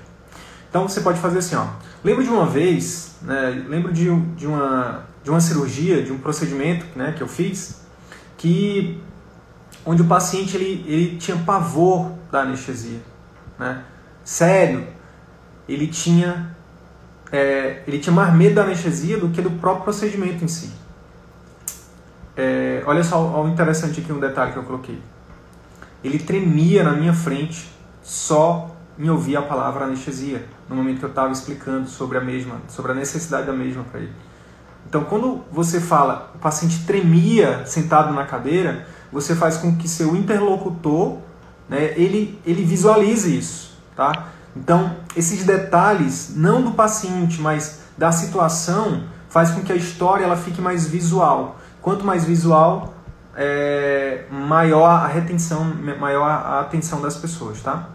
Então 0.71 0.88
você 0.88 1.01
pode 1.01 1.19
fazer 1.19 1.39
assim, 1.39 1.55
ó. 1.55 1.67
Lembro 2.01 2.23
de 2.23 2.29
uma 2.29 2.45
vez, 2.45 3.17
né, 3.21 3.65
lembro 3.67 3.91
de, 3.91 4.10
de, 4.38 4.47
uma, 4.47 5.03
de 5.21 5.29
uma 5.29 5.41
cirurgia, 5.41 6.01
de 6.01 6.13
um 6.13 6.17
procedimento 6.17 6.86
né, 6.95 7.13
que 7.15 7.21
eu 7.21 7.27
fiz, 7.27 7.81
que 8.38 8.97
onde 9.86 10.01
o 10.01 10.05
paciente 10.05 10.55
ele, 10.55 10.86
ele 10.88 11.17
tinha 11.17 11.36
pavor 11.38 12.13
da 12.31 12.43
anestesia. 12.43 13.01
né, 13.60 13.84
sério, 14.23 14.88
ele 15.67 15.88
tinha, 15.88 16.55
é, 17.34 17.84
ele 17.86 17.99
tinha 17.99 18.13
mais 18.13 18.34
medo 18.34 18.55
da 18.55 18.63
anestesia 18.63 19.17
do 19.17 19.27
que 19.27 19.41
do 19.41 19.51
próprio 19.51 19.84
procedimento 19.84 20.45
em 20.45 20.47
si. 20.47 20.71
É, 22.38 22.81
olha 22.86 23.03
só 23.03 23.43
o 23.43 23.49
interessante 23.49 23.99
aqui 23.99 24.13
um 24.13 24.21
detalhe 24.21 24.53
que 24.53 24.57
eu 24.57 24.63
coloquei. 24.63 25.01
Ele 26.01 26.17
tremia 26.17 26.81
na 26.81 26.93
minha 26.93 27.13
frente 27.13 27.69
só 28.01 28.70
em 29.01 29.09
ouvir 29.09 29.35
a 29.35 29.41
palavra 29.41 29.85
anestesia, 29.85 30.45
no 30.69 30.75
momento 30.75 30.99
que 30.99 31.05
eu 31.05 31.09
estava 31.09 31.33
explicando 31.33 31.89
sobre 31.89 32.19
a 32.19 32.21
mesma, 32.21 32.57
sobre 32.67 32.91
a 32.91 32.95
necessidade 32.95 33.47
da 33.47 33.53
mesma 33.53 33.83
para 33.83 33.99
ele. 33.99 34.13
Então, 34.87 35.03
quando 35.05 35.43
você 35.51 35.81
fala, 35.81 36.31
o 36.35 36.37
paciente 36.37 36.85
tremia 36.85 37.65
sentado 37.65 38.13
na 38.13 38.25
cadeira, 38.25 38.85
você 39.11 39.35
faz 39.35 39.57
com 39.57 39.75
que 39.75 39.87
seu 39.87 40.15
interlocutor, 40.15 41.17
né, 41.67 41.93
ele, 41.95 42.39
ele 42.45 42.63
visualize 42.63 43.35
isso, 43.35 43.75
tá? 43.95 44.27
Então, 44.55 44.97
esses 45.15 45.45
detalhes, 45.45 46.33
não 46.35 46.61
do 46.61 46.71
paciente, 46.71 47.41
mas 47.41 47.81
da 47.97 48.11
situação, 48.11 49.05
faz 49.29 49.49
com 49.49 49.61
que 49.61 49.71
a 49.71 49.75
história 49.75 50.25
ela 50.25 50.37
fique 50.37 50.61
mais 50.61 50.85
visual. 50.87 51.59
Quanto 51.81 52.05
mais 52.05 52.23
visual, 52.23 52.93
é, 53.35 54.25
maior 54.29 54.85
a 54.85 55.07
retenção, 55.07 55.63
maior 55.99 56.25
a 56.25 56.59
atenção 56.59 57.01
das 57.01 57.15
pessoas, 57.15 57.61
tá? 57.61 57.89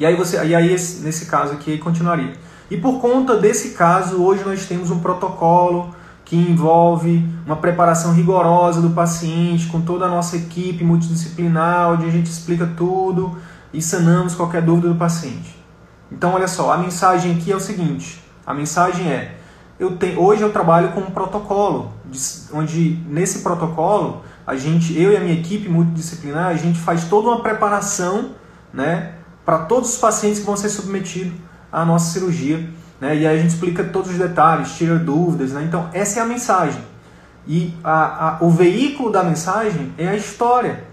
E 0.00 0.06
aí 0.06 0.16
você, 0.16 0.42
e 0.46 0.54
aí 0.54 0.70
nesse 0.70 1.26
caso 1.26 1.52
aqui 1.52 1.76
continuaria. 1.76 2.32
E 2.70 2.76
por 2.78 3.02
conta 3.02 3.36
desse 3.36 3.72
caso, 3.72 4.22
hoje 4.22 4.42
nós 4.42 4.64
temos 4.64 4.90
um 4.90 4.98
protocolo 4.98 5.94
que 6.24 6.34
envolve 6.34 7.28
uma 7.44 7.56
preparação 7.56 8.14
rigorosa 8.14 8.80
do 8.80 8.90
paciente, 8.90 9.66
com 9.66 9.82
toda 9.82 10.06
a 10.06 10.08
nossa 10.08 10.38
equipe 10.38 10.82
multidisciplinar, 10.82 11.90
onde 11.90 12.06
a 12.06 12.10
gente 12.10 12.30
explica 12.30 12.66
tudo 12.66 13.36
e 13.74 13.82
sanamos 13.82 14.34
qualquer 14.34 14.62
dúvida 14.62 14.88
do 14.88 14.94
paciente. 14.94 15.54
Então, 16.10 16.32
olha 16.32 16.48
só, 16.48 16.72
a 16.72 16.78
mensagem 16.78 17.36
aqui 17.36 17.52
é 17.52 17.56
o 17.56 17.60
seguinte: 17.60 18.24
a 18.46 18.54
mensagem 18.54 19.06
é, 19.06 19.34
eu 19.78 19.98
tenho, 19.98 20.18
hoje 20.18 20.40
eu 20.40 20.50
trabalho 20.50 20.92
com 20.92 21.00
um 21.00 21.10
protocolo, 21.10 21.92
onde 22.54 22.98
nesse 23.06 23.40
protocolo 23.40 24.22
a 24.46 24.56
gente, 24.56 24.98
eu 24.98 25.12
e 25.12 25.16
a 25.18 25.20
minha 25.20 25.34
equipe 25.34 25.68
multidisciplinar, 25.68 26.46
a 26.46 26.54
gente 26.54 26.78
faz 26.78 27.04
toda 27.04 27.28
uma 27.28 27.42
preparação, 27.42 28.30
né, 28.72 29.19
para 29.50 29.58
todos 29.58 29.94
os 29.94 29.98
pacientes 29.98 30.38
que 30.38 30.46
vão 30.46 30.56
ser 30.56 30.68
submetidos 30.68 31.32
à 31.72 31.84
nossa 31.84 32.12
cirurgia 32.12 32.68
né? 33.00 33.16
E 33.16 33.26
aí 33.26 33.38
a 33.38 33.40
gente 33.40 33.50
explica 33.50 33.82
todos 33.82 34.10
os 34.10 34.18
detalhes, 34.18 34.76
tira 34.76 34.96
dúvidas. 34.96 35.52
Né? 35.52 35.64
Então, 35.64 35.88
essa 35.92 36.20
é 36.20 36.22
a 36.22 36.26
mensagem. 36.26 36.82
E 37.48 37.74
a, 37.82 38.28
a, 38.28 38.44
o 38.44 38.50
veículo 38.50 39.10
da 39.10 39.24
mensagem 39.24 39.92
é 39.96 40.06
a 40.06 40.14
história. 40.14 40.84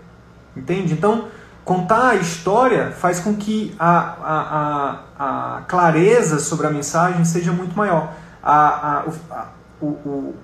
Entende? 0.56 0.94
Então, 0.94 1.28
contar 1.66 2.12
a 2.12 2.16
história 2.16 2.92
faz 2.92 3.20
com 3.20 3.36
que 3.36 3.76
a, 3.78 5.02
a, 5.20 5.62
clareza 5.68 6.40
sobre 6.40 6.66
a 6.66 6.72
mensagem 6.72 7.26
seja 7.26 7.52
muito 7.52 7.78
maior. 7.78 8.14
O, 9.82 9.86
o, 9.86 10.36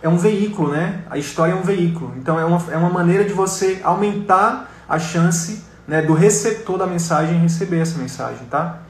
é 0.00 0.08
um 0.08 0.16
veículo, 0.16 0.72
né? 0.72 1.04
A 1.10 1.18
história 1.18 1.52
é 1.52 1.54
um 1.54 1.62
veículo. 1.62 2.14
Então, 2.16 2.40
é 2.40 2.44
uma, 2.44 2.72
é 2.72 2.76
uma 2.76 2.90
maneira 2.90 3.24
de 3.24 3.34
você 3.34 3.80
aumentar 3.84 4.72
a 4.88 4.98
chance 4.98 5.62
né, 5.86 6.02
do 6.02 6.14
receptor 6.14 6.78
da 6.78 6.86
mensagem 6.86 7.38
receber 7.38 7.80
essa 7.80 7.98
mensagem, 7.98 8.46
tá? 8.46 8.80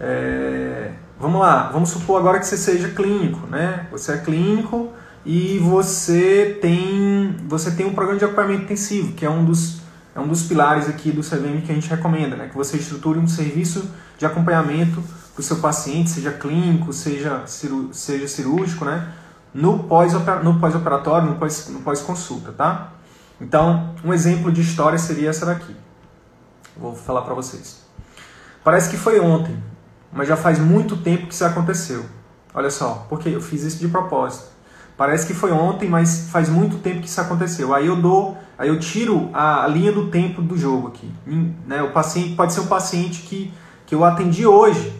É, 0.00 0.92
vamos 1.18 1.40
lá, 1.40 1.70
vamos 1.72 1.90
supor 1.90 2.20
agora 2.20 2.38
que 2.38 2.46
você 2.46 2.56
seja 2.56 2.88
clínico, 2.88 3.46
né? 3.46 3.86
Você 3.90 4.12
é 4.12 4.18
clínico 4.18 4.92
e 5.24 5.58
você 5.58 6.58
tem, 6.60 7.36
você 7.48 7.70
tem 7.70 7.86
um 7.86 7.94
programa 7.94 8.18
de 8.18 8.24
acompanhamento 8.24 8.64
intensivo, 8.64 9.12
que 9.12 9.24
é 9.24 9.30
um 9.30 9.44
dos, 9.44 9.80
é 10.14 10.20
um 10.20 10.28
dos 10.28 10.42
pilares 10.42 10.88
aqui 10.88 11.10
do 11.10 11.22
CVM 11.22 11.62
que 11.64 11.72
a 11.72 11.74
gente 11.74 11.88
recomenda, 11.88 12.36
né? 12.36 12.48
Que 12.48 12.56
você 12.56 12.76
estruture 12.76 13.18
um 13.18 13.28
serviço 13.28 13.90
de 14.18 14.24
acompanhamento 14.24 15.02
para 15.34 15.40
o 15.40 15.42
seu 15.42 15.56
paciente, 15.56 16.10
seja 16.10 16.32
clínico, 16.32 16.92
seja, 16.92 17.42
seja 17.46 18.28
cirúrgico, 18.28 18.84
né? 18.84 19.12
No 19.52 19.84
pós-operatório, 19.84 21.28
no 21.28 21.38
pós-consulta, 21.38 22.48
pós 22.48 22.56
tá? 22.56 22.92
Então, 23.40 23.94
um 24.04 24.12
exemplo 24.12 24.50
de 24.50 24.60
história 24.60 24.98
seria 24.98 25.30
essa 25.30 25.46
daqui. 25.46 25.74
Vou 26.76 26.94
falar 26.94 27.22
para 27.22 27.34
vocês. 27.34 27.84
Parece 28.64 28.90
que 28.90 28.96
foi 28.96 29.20
ontem 29.20 29.56
mas 30.16 30.26
já 30.26 30.36
faz 30.36 30.58
muito 30.58 30.96
tempo 30.96 31.26
que 31.26 31.34
isso 31.34 31.44
aconteceu. 31.44 32.04
Olha 32.54 32.70
só, 32.70 33.06
porque 33.08 33.28
eu 33.28 33.40
fiz 33.40 33.62
isso 33.62 33.78
de 33.78 33.88
propósito. 33.88 34.46
Parece 34.96 35.26
que 35.26 35.34
foi 35.34 35.52
ontem, 35.52 35.90
mas 35.90 36.30
faz 36.30 36.48
muito 36.48 36.78
tempo 36.78 37.00
que 37.00 37.06
isso 37.06 37.20
aconteceu. 37.20 37.74
Aí 37.74 37.86
eu 37.86 37.96
dou, 37.96 38.38
aí 38.56 38.68
eu 38.68 38.80
tiro 38.80 39.28
a 39.34 39.66
linha 39.66 39.92
do 39.92 40.08
tempo 40.08 40.40
do 40.40 40.56
jogo 40.56 40.88
aqui. 40.88 41.12
Né? 41.66 41.82
O 41.82 41.92
paciente 41.92 42.34
pode 42.34 42.54
ser 42.54 42.60
um 42.60 42.66
paciente 42.66 43.22
que, 43.22 43.52
que 43.84 43.94
eu 43.94 44.02
atendi 44.04 44.46
hoje, 44.46 44.90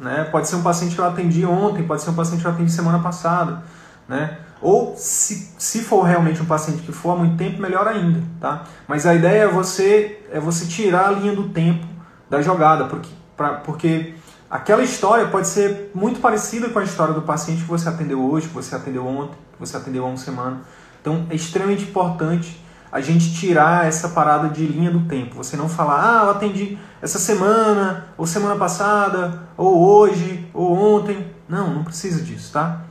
né? 0.00 0.24
Pode 0.24 0.48
ser 0.48 0.56
um 0.56 0.62
paciente 0.62 0.96
que 0.96 1.00
eu 1.00 1.06
atendi 1.06 1.46
ontem, 1.46 1.84
pode 1.84 2.02
ser 2.02 2.10
um 2.10 2.14
paciente 2.14 2.40
que 2.40 2.48
eu 2.48 2.50
atendi 2.50 2.72
semana 2.72 2.98
passada, 2.98 3.62
né? 4.08 4.38
Ou 4.60 4.94
se, 4.96 5.52
se 5.58 5.82
for 5.82 6.02
realmente 6.02 6.40
um 6.40 6.46
paciente 6.46 6.82
que 6.82 6.92
for 6.92 7.12
há 7.12 7.16
muito 7.16 7.36
tempo, 7.36 7.60
melhor 7.60 7.86
ainda, 7.86 8.22
tá? 8.40 8.64
Mas 8.88 9.06
a 9.06 9.14
ideia 9.14 9.42
é 9.42 9.48
você 9.48 10.20
é 10.32 10.40
você 10.40 10.66
tirar 10.66 11.08
a 11.08 11.10
linha 11.12 11.34
do 11.34 11.50
tempo 11.50 11.86
da 12.28 12.40
jogada, 12.40 12.86
porque 12.86 13.10
pra, 13.36 13.54
porque 13.54 14.14
aquela 14.50 14.82
história 14.82 15.26
pode 15.26 15.48
ser 15.48 15.90
muito 15.94 16.20
parecida 16.20 16.68
com 16.70 16.78
a 16.78 16.84
história 16.84 17.12
do 17.12 17.22
paciente 17.22 17.62
que 17.62 17.68
você 17.68 17.88
atendeu 17.88 18.24
hoje, 18.24 18.48
que 18.48 18.54
você 18.54 18.74
atendeu 18.74 19.06
ontem, 19.06 19.36
que 19.52 19.60
você 19.60 19.76
atendeu 19.76 20.04
há 20.04 20.08
uma 20.08 20.16
semana. 20.16 20.62
Então 21.00 21.26
é 21.28 21.34
extremamente 21.34 21.84
importante 21.84 22.64
a 22.90 23.00
gente 23.00 23.34
tirar 23.34 23.86
essa 23.86 24.08
parada 24.08 24.48
de 24.48 24.64
linha 24.64 24.90
do 24.90 25.00
tempo. 25.00 25.36
Você 25.36 25.56
não 25.56 25.68
falar, 25.68 26.00
ah, 26.00 26.24
eu 26.24 26.30
atendi 26.30 26.78
essa 27.02 27.18
semana, 27.18 28.08
ou 28.16 28.26
semana 28.26 28.56
passada, 28.56 29.42
ou 29.56 29.86
hoje, 29.86 30.48
ou 30.54 30.72
ontem. 30.72 31.26
Não, 31.46 31.74
não 31.74 31.84
precisa 31.84 32.22
disso, 32.22 32.52
tá? 32.52 32.85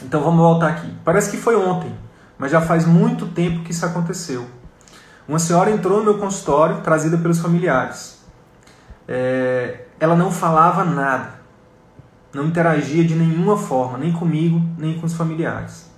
Então 0.00 0.22
vamos 0.22 0.40
voltar 0.40 0.68
aqui. 0.68 0.90
Parece 1.04 1.30
que 1.30 1.36
foi 1.36 1.56
ontem, 1.56 1.94
mas 2.38 2.50
já 2.50 2.60
faz 2.60 2.86
muito 2.86 3.26
tempo 3.26 3.62
que 3.62 3.72
isso 3.72 3.84
aconteceu. 3.84 4.46
Uma 5.28 5.38
senhora 5.38 5.70
entrou 5.70 5.98
no 5.98 6.04
meu 6.04 6.18
consultório 6.18 6.80
trazida 6.80 7.18
pelos 7.18 7.38
familiares 7.38 8.22
é, 9.06 9.84
ela 9.98 10.16
não 10.16 10.30
falava 10.30 10.84
nada, 10.84 11.34
não 12.32 12.46
interagia 12.46 13.04
de 13.04 13.14
nenhuma 13.14 13.56
forma, 13.56 13.98
nem 13.98 14.12
comigo, 14.12 14.60
nem 14.78 14.98
com 14.98 15.06
os 15.06 15.14
familiares. 15.14 15.90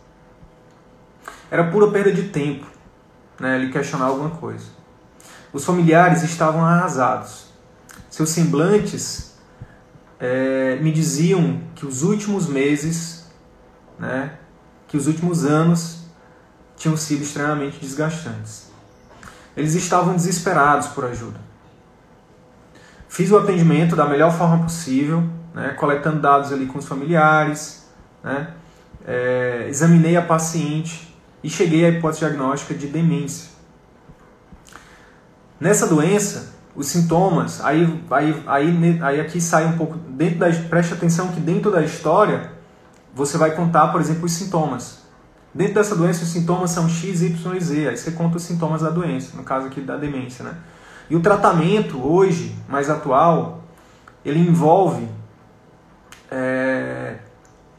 Era 1.50 1.70
pura 1.70 1.90
perda 1.90 2.12
de 2.12 2.24
tempo 2.24 2.66
né, 3.38 3.57
ele 3.57 3.70
questionar 3.70 4.07
alguma 4.07 4.30
coisa. 4.30 4.66
Os 5.52 5.64
familiares 5.64 6.22
estavam 6.22 6.64
arrasados. 6.64 7.46
Seus 8.11 8.30
semblantes 8.30 9.37
é, 10.18 10.76
me 10.80 10.90
diziam 10.90 11.61
que 11.74 11.87
os 11.87 12.02
últimos 12.02 12.48
meses, 12.48 13.23
né, 13.98 14.38
que 14.88 14.96
os 14.96 15.07
últimos 15.07 15.44
anos 15.44 16.04
tinham 16.76 16.96
sido 16.96 17.22
extremamente 17.22 17.78
desgastantes. 17.78 18.70
Eles 19.57 19.74
estavam 19.74 20.14
desesperados 20.14 20.88
por 20.88 21.04
ajuda. 21.04 21.40
Fiz 23.09 23.30
o 23.30 23.38
atendimento 23.38 23.94
da 23.94 24.07
melhor 24.07 24.37
forma 24.37 24.64
possível, 24.64 25.22
né, 25.54 25.70
coletando 25.78 26.20
dados 26.20 26.52
ali 26.52 26.66
com 26.66 26.78
os 26.78 26.87
familiares, 26.87 27.88
né, 28.22 28.54
é, 29.07 29.66
examinei 29.68 30.16
a 30.16 30.22
paciente 30.22 31.16
e 31.42 31.48
cheguei 31.48 31.85
à 31.85 31.90
hipótese 31.90 32.20
diagnóstica 32.20 32.74
de 32.74 32.87
demência. 32.88 33.50
Nessa 35.61 35.87
doença, 35.87 36.54
os 36.74 36.88
sintomas, 36.88 37.64
aí, 37.64 38.02
aí, 38.11 38.42
aí, 38.46 38.98
aí 39.00 39.20
aqui 39.20 39.40
sai 39.40 39.64
um 39.66 39.76
pouco, 39.76 39.96
dentro 39.96 40.40
da, 40.40 40.50
preste 40.68 40.92
atenção 40.92 41.28
que 41.28 41.40
dentro 41.40 41.70
da 41.70 41.83
história, 41.83 42.54
você 43.14 43.38
vai 43.38 43.53
contar, 43.55 43.88
por 43.88 44.00
exemplo, 44.00 44.24
os 44.24 44.33
sintomas. 44.33 45.05
Dentro 45.55 45.74
dessa 45.74 45.94
doença, 45.94 46.24
os 46.24 46.31
sintomas 46.31 46.70
são 46.70 46.88
X, 46.88 47.22
Y 47.22 47.57
e 47.57 47.61
Z, 47.61 47.88
aí 47.88 47.96
você 47.96 48.11
conta 48.11 48.38
os 48.38 48.42
sintomas 48.42 48.83
da 48.83 48.90
doença, 48.90 49.37
no 49.37 49.44
caso 49.44 49.68
aqui 49.68 49.81
da 49.81 49.96
demência, 49.96 50.44
né? 50.44 50.57
E 51.09 51.14
o 51.14 51.20
tratamento 51.20 52.05
hoje, 52.05 52.57
mais 52.68 52.90
atual, 52.90 53.62
ele 54.24 54.40
envolve 54.40 55.09
é, 56.31 57.18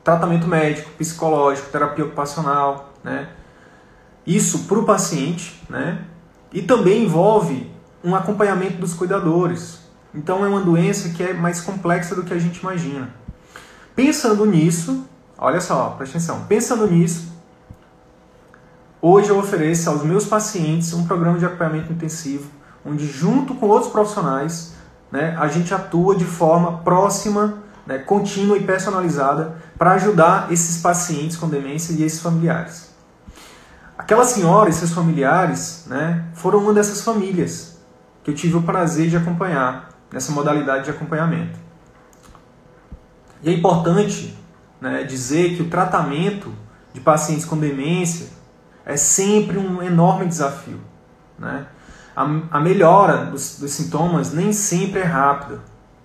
tratamento 0.03 0.47
médico, 0.47 0.89
psicológico, 0.91 1.69
terapia 1.69 2.05
ocupacional, 2.05 2.93
né? 3.03 3.27
Isso 4.25 4.59
para 4.65 4.79
o 4.79 4.85
paciente, 4.85 5.61
né? 5.69 6.05
E 6.53 6.61
também 6.61 7.03
envolve 7.03 7.69
um 8.03 8.15
acompanhamento 8.15 8.77
dos 8.77 8.93
cuidadores. 8.93 9.79
Então 10.13 10.45
é 10.45 10.47
uma 10.47 10.61
doença 10.61 11.09
que 11.09 11.21
é 11.21 11.33
mais 11.33 11.59
complexa 11.59 12.15
do 12.15 12.23
que 12.23 12.33
a 12.33 12.39
gente 12.39 12.59
imagina. 12.59 13.09
Pensando 13.95 14.45
nisso, 14.45 15.05
olha 15.37 15.61
só, 15.61 15.89
presta 15.91 16.17
atenção. 16.17 16.45
Pensando 16.45 16.87
nisso, 16.89 17.33
hoje 19.01 19.29
eu 19.29 19.37
ofereço 19.37 19.89
aos 19.89 20.03
meus 20.03 20.25
pacientes 20.25 20.93
um 20.93 21.05
programa 21.05 21.37
de 21.37 21.45
acompanhamento 21.45 21.91
intensivo 21.91 22.55
onde 22.85 23.07
junto 23.07 23.55
com 23.55 23.65
outros 23.65 23.91
profissionais 23.91 24.75
né, 25.11 25.35
a 25.39 25.47
gente 25.47 25.73
atua 25.73 26.15
de 26.15 26.25
forma 26.25 26.79
próxima, 26.79 27.55
né, 27.85 27.97
contínua 27.97 28.57
e 28.57 28.63
personalizada 28.63 29.55
para 29.77 29.93
ajudar 29.93 30.51
esses 30.51 30.81
pacientes 30.81 31.35
com 31.35 31.49
demência 31.49 31.93
e 31.93 32.03
esses 32.03 32.21
familiares. 32.21 32.93
Aquela 33.97 34.23
senhora 34.23 34.69
e 34.69 34.73
seus 34.73 34.91
familiares 34.91 35.85
né, 35.87 36.25
foram 36.35 36.59
uma 36.59 36.73
dessas 36.73 37.01
famílias 37.01 37.79
que 38.23 38.29
eu 38.29 38.35
tive 38.35 38.57
o 38.57 38.61
prazer 38.61 39.09
de 39.09 39.17
acompanhar 39.17 39.89
nessa 40.11 40.31
modalidade 40.31 40.85
de 40.85 40.91
acompanhamento. 40.91 41.57
E 43.41 43.49
é 43.49 43.53
importante 43.53 44.37
né, 44.79 45.03
dizer 45.03 45.55
que 45.55 45.63
o 45.63 45.69
tratamento 45.69 46.53
de 46.93 46.99
pacientes 46.99 47.45
com 47.45 47.57
demência 47.57 48.27
é 48.85 48.95
sempre 48.95 49.57
um 49.57 49.81
enorme 49.81 50.25
desafio. 50.27 50.79
Né? 51.37 51.65
A, 52.15 52.23
a 52.51 52.59
melhora 52.59 53.25
dos, 53.25 53.59
dos 53.59 53.71
sintomas 53.71 54.33
nem 54.33 54.53
sempre 54.53 55.01
é 55.01 55.03
rápida, 55.03 55.61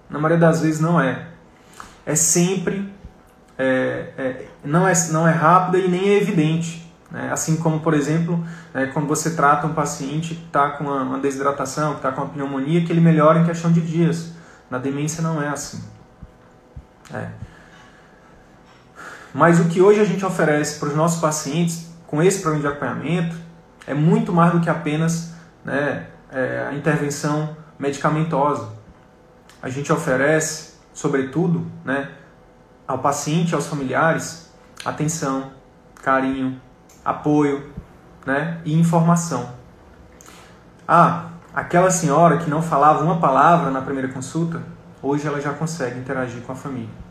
na 0.09 0.19
maioria 0.19 0.39
das 0.39 0.61
vezes 0.61 0.81
não 0.81 1.01
é. 1.01 1.29
É 2.05 2.15
sempre 2.15 2.93
é, 3.57 4.13
é, 4.17 4.47
não, 4.65 4.89
é, 4.89 4.93
não 5.11 5.29
é 5.29 5.33
rápida 5.33 5.79
e 5.79 5.89
nem 5.89 6.09
é 6.09 6.17
evidente. 6.17 6.91
Né? 7.11 7.31
Assim 7.31 7.57
como, 7.57 7.81
por 7.81 7.93
exemplo, 7.93 8.43
é, 8.73 8.87
quando 8.87 9.07
você 9.07 9.33
trata 9.33 9.67
um 9.67 9.75
paciente 9.75 10.35
que 10.35 10.47
está 10.47 10.71
com 10.71 10.85
uma, 10.85 11.03
uma 11.03 11.19
desidratação, 11.19 11.93
que 11.93 11.99
está 11.99 12.11
com 12.11 12.23
uma 12.23 12.31
pneumonia, 12.31 12.85
que 12.85 12.91
ele 12.91 13.01
melhora 13.01 13.41
em 13.41 13.45
questão 13.45 13.71
de 13.71 13.81
dias. 13.81 14.33
Na 14.71 14.79
demência 14.79 15.23
não 15.23 15.43
é 15.43 15.49
assim. 15.49 15.83
É. 17.13 17.29
Mas 19.33 19.61
o 19.61 19.65
que 19.67 19.81
hoje 19.81 20.01
a 20.01 20.05
gente 20.05 20.25
oferece 20.25 20.79
para 20.79 20.89
os 20.89 20.97
nossos 20.97 21.21
pacientes 21.21 21.89
com 22.07 22.23
esse 22.23 22.41
programa 22.41 22.69
de 22.69 22.69
acompanhamento 22.69 23.37
é 23.87 23.95
muito 23.95 24.33
mais 24.33 24.53
do 24.53 24.61
que 24.61 24.69
apenas 24.69 25.33
né, 25.65 26.07
é, 26.33 26.67
a 26.69 26.75
intervenção 26.75 27.57
medicamentosa. 27.79 28.69
A 29.63 29.69
gente 29.69 29.93
oferece, 29.93 30.75
sobretudo, 30.93 31.67
né, 31.85 32.11
ao 32.87 32.99
paciente, 32.99 33.55
aos 33.55 33.67
familiares, 33.67 34.51
atenção, 34.85 35.53
carinho, 36.03 36.61
apoio 37.05 37.73
né, 38.27 38.61
e 38.65 38.79
informação. 38.79 39.51
Ah, 40.87 41.29
aquela 41.55 41.91
senhora 41.91 42.39
que 42.39 42.51
não 42.51 42.63
falava 42.63 43.05
uma 43.05 43.21
palavra 43.21 43.71
na 43.71 43.81
primeira 43.81 44.09
consulta, 44.09 44.61
hoje 45.01 45.27
ela 45.27 45.41
já 45.41 45.53
consegue 45.53 45.99
interagir 46.01 46.43
com 46.43 46.53
a 46.53 46.57
família. 46.57 47.10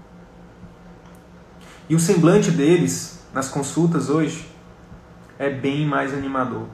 E 1.90 1.96
o 1.96 2.00
semblante 2.00 2.52
deles 2.52 3.20
nas 3.34 3.50
consultas 3.50 4.10
hoje 4.10 4.48
é 5.40 5.50
bem 5.50 5.88
mais 5.88 6.14
animador, 6.14 6.68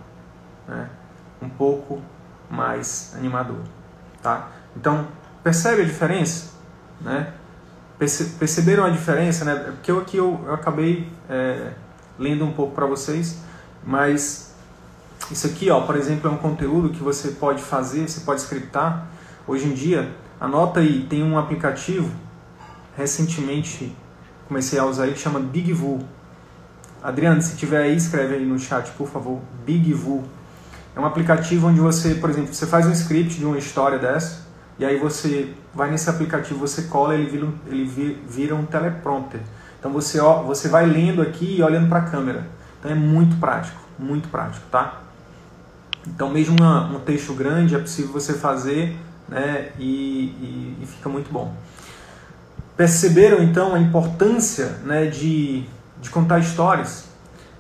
né? 0.68 0.90
um 1.42 1.48
pouco 1.48 2.02
mais 2.50 3.14
animador, 3.16 3.62
tá? 4.22 4.50
Então 4.76 5.08
percebe 5.42 5.84
a 5.84 5.86
diferença, 5.86 6.52
né? 7.00 7.34
Perceberam 7.98 8.84
a 8.84 8.90
diferença, 8.90 9.46
né? 9.46 9.56
Porque 9.56 9.90
eu 9.90 10.00
aqui 10.00 10.18
eu, 10.18 10.42
eu 10.46 10.54
acabei 10.54 11.10
é, 11.30 11.72
lendo 12.20 12.44
um 12.44 12.52
pouco 12.52 12.76
para 12.76 12.86
vocês, 12.86 13.40
mas 13.86 14.54
isso 15.32 15.48
aqui, 15.48 15.70
ó, 15.70 15.82
por 15.82 15.96
exemplo, 15.96 16.30
é 16.30 16.34
um 16.34 16.38
conteúdo 16.38 16.90
que 16.90 17.02
você 17.02 17.30
pode 17.30 17.62
fazer, 17.62 18.08
você 18.08 18.20
pode 18.22 18.42
scriptar. 18.42 19.08
Hoje 19.48 19.66
em 19.66 19.74
dia, 19.74 20.14
anota 20.40 20.82
aí, 20.82 21.06
tem 21.10 21.24
um 21.24 21.38
aplicativo 21.38 22.12
recentemente 22.98 23.96
comecei 24.48 24.80
a 24.80 24.86
usar 24.86 25.06
ele 25.06 25.14
que 25.14 25.20
chama 25.20 25.40
BigVu. 25.40 26.00
Adriano, 27.04 27.42
se 27.42 27.56
tiver 27.56 27.84
aí, 27.84 27.96
escreve 27.96 28.36
aí 28.36 28.46
no 28.46 28.58
chat, 28.58 28.92
por 28.92 29.08
favor. 29.08 29.40
BigVu. 29.66 30.24
É 30.96 31.00
um 31.00 31.06
aplicativo 31.06 31.68
onde 31.68 31.80
você, 31.80 32.16
por 32.16 32.30
exemplo, 32.30 32.54
você 32.54 32.66
faz 32.66 32.86
um 32.86 32.92
script 32.92 33.38
de 33.38 33.46
uma 33.46 33.58
história 33.58 34.00
dessa, 34.00 34.46
e 34.80 34.86
aí 34.86 34.98
você 34.98 35.54
vai 35.74 35.92
nesse 35.92 36.10
aplicativo, 36.10 36.60
você 36.60 36.84
cola, 36.84 37.16
ele 37.16 37.30
vira, 37.30 37.48
ele 37.68 38.24
vira 38.28 38.56
um 38.56 38.66
teleprompter. 38.66 39.42
Então 39.80 39.92
você, 39.92 40.20
ó, 40.20 40.42
você 40.42 40.68
vai 40.68 40.86
lendo 40.86 41.22
aqui 41.22 41.58
e 41.58 41.64
olhando 41.64 41.90
para 41.90 42.00
a 42.00 42.04
câmera. 42.04 42.48
Então 42.80 42.92
é 42.92 42.96
muito 42.96 43.36
prático, 43.38 43.80
muito 44.00 44.30
prático, 44.30 44.66
tá? 44.72 45.02
Então 46.08 46.30
mesmo 46.30 46.56
uma, 46.60 46.88
um 46.88 47.00
texto 47.00 47.34
grande 47.34 47.76
é 47.76 47.80
possível 47.80 48.14
você 48.14 48.34
fazer 48.34 48.98
né, 49.28 49.72
e, 49.80 49.86
e, 49.86 50.78
e 50.82 50.86
fica 50.86 51.10
muito 51.10 51.32
bom. 51.32 51.54
Perceberam 52.78 53.42
então 53.42 53.74
a 53.74 53.80
importância 53.80 54.80
né, 54.84 55.06
de, 55.06 55.66
de 56.02 56.10
contar 56.10 56.40
histórias 56.40 57.06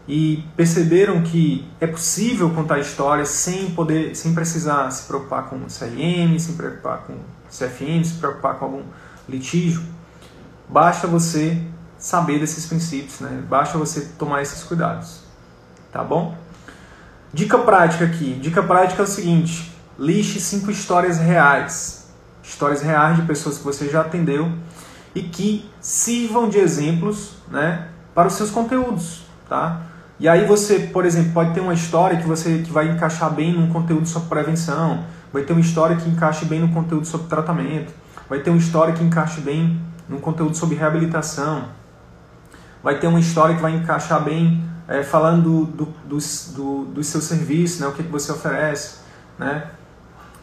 e 0.07 0.43
perceberam 0.55 1.21
que 1.23 1.67
é 1.79 1.87
possível 1.87 2.49
contar 2.51 2.79
histórias 2.79 3.29
sem 3.29 3.71
poder, 3.71 4.15
sem 4.15 4.33
precisar 4.33 4.91
se 4.91 5.07
preocupar 5.07 5.49
com 5.49 5.57
CRM, 5.61 6.37
se 6.37 6.53
preocupar 6.53 6.99
com 7.07 7.15
CFM, 7.49 8.03
se 8.03 8.13
preocupar 8.15 8.55
com 8.55 8.65
algum 8.65 8.83
litígio. 9.27 9.81
Basta 10.69 11.07
você 11.07 11.59
saber 11.97 12.39
desses 12.39 12.65
princípios, 12.65 13.19
né? 13.19 13.43
Basta 13.47 13.77
você 13.77 14.01
tomar 14.17 14.41
esses 14.41 14.63
cuidados, 14.63 15.21
tá 15.91 16.03
bom? 16.03 16.37
Dica 17.33 17.57
prática 17.57 18.05
aqui. 18.05 18.33
Dica 18.41 18.61
prática 18.61 19.01
é 19.01 19.05
o 19.05 19.07
seguinte: 19.07 19.73
lixe 19.97 20.39
cinco 20.39 20.69
histórias 20.69 21.17
reais, 21.17 22.07
histórias 22.43 22.81
reais 22.81 23.15
de 23.15 23.23
pessoas 23.23 23.57
que 23.57 23.63
você 23.63 23.89
já 23.89 24.01
atendeu 24.01 24.51
e 25.15 25.21
que 25.21 25.67
sirvam 25.79 26.49
de 26.49 26.59
exemplos 26.59 27.31
né, 27.49 27.87
para 28.13 28.27
os 28.27 28.33
seus 28.33 28.51
conteúdos. 28.51 29.23
Tá? 29.47 29.81
E 30.19 30.27
aí 30.27 30.45
você, 30.45 30.79
por 30.79 31.05
exemplo, 31.05 31.31
pode 31.31 31.53
ter 31.53 31.61
uma 31.61 31.73
história 31.73 32.17
que 32.17 32.27
você 32.27 32.59
que 32.59 32.71
vai 32.71 32.89
encaixar 32.89 33.33
bem 33.33 33.53
num 33.53 33.69
conteúdo 33.69 34.07
sobre 34.07 34.29
prevenção, 34.29 35.05
vai 35.31 35.43
ter 35.43 35.53
uma 35.53 35.61
história 35.61 35.95
que 35.95 36.09
encaixe 36.09 36.45
bem 36.45 36.59
no 36.59 36.69
conteúdo 36.69 37.05
sobre 37.05 37.27
tratamento, 37.27 37.93
vai 38.29 38.39
ter 38.39 38.49
uma 38.49 38.59
história 38.59 38.93
que 38.93 39.03
encaixe 39.03 39.41
bem 39.41 39.79
num 40.07 40.19
conteúdo 40.19 40.55
sobre 40.55 40.75
reabilitação, 40.75 41.69
vai 42.83 42.99
ter 42.99 43.07
uma 43.07 43.19
história 43.19 43.55
que 43.55 43.61
vai 43.61 43.75
encaixar 43.75 44.23
bem 44.23 44.63
é, 44.87 45.01
falando 45.01 45.65
do, 45.65 45.85
do, 45.85 46.19
do, 46.53 46.85
do 46.85 47.03
seu 47.03 47.21
serviço, 47.21 47.81
né, 47.81 47.87
o 47.87 47.91
que, 47.91 48.03
que 48.03 48.11
você 48.11 48.31
oferece, 48.31 48.99
né? 49.39 49.71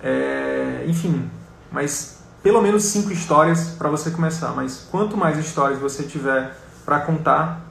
É, 0.03 0.85
enfim, 0.89 1.31
mas 1.71 2.22
pelo 2.43 2.61
menos 2.61 2.85
cinco 2.85 3.13
histórias 3.13 3.69
para 3.79 3.89
você 3.89 4.11
começar. 4.11 4.53
Mas 4.55 4.87
quanto 4.91 5.17
mais 5.17 5.39
histórias 5.39 5.79
você 5.79 6.03
tiver 6.03 6.55
para 6.85 7.01
contar, 7.01 7.65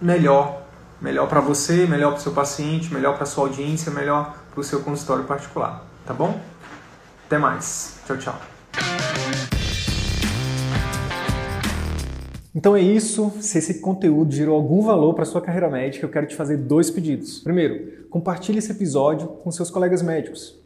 melhor. 0.00 0.62
Melhor 1.00 1.28
para 1.28 1.40
você, 1.40 1.86
melhor 1.86 2.12
para 2.12 2.18
o 2.18 2.22
seu 2.22 2.32
paciente, 2.32 2.92
melhor 2.92 3.16
para 3.16 3.26
sua 3.26 3.44
audiência, 3.44 3.92
melhor 3.92 4.34
para 4.50 4.60
o 4.60 4.64
seu 4.64 4.80
consultório 4.80 5.24
particular. 5.24 5.84
Tá 6.06 6.14
bom? 6.14 6.40
Até 7.26 7.38
mais. 7.38 7.98
Tchau, 8.06 8.16
tchau. 8.16 8.40
Então 12.54 12.74
é 12.74 12.80
isso. 12.80 13.30
Se 13.40 13.58
esse 13.58 13.80
conteúdo 13.80 14.32
gerou 14.32 14.56
algum 14.56 14.82
valor 14.82 15.12
para 15.12 15.26
sua 15.26 15.42
carreira 15.42 15.68
médica, 15.68 16.06
eu 16.06 16.10
quero 16.10 16.26
te 16.26 16.34
fazer 16.34 16.56
dois 16.56 16.90
pedidos. 16.90 17.40
Primeiro, 17.40 18.06
compartilhe 18.08 18.58
esse 18.58 18.72
episódio 18.72 19.28
com 19.28 19.50
seus 19.50 19.70
colegas 19.70 20.00
médicos 20.00 20.65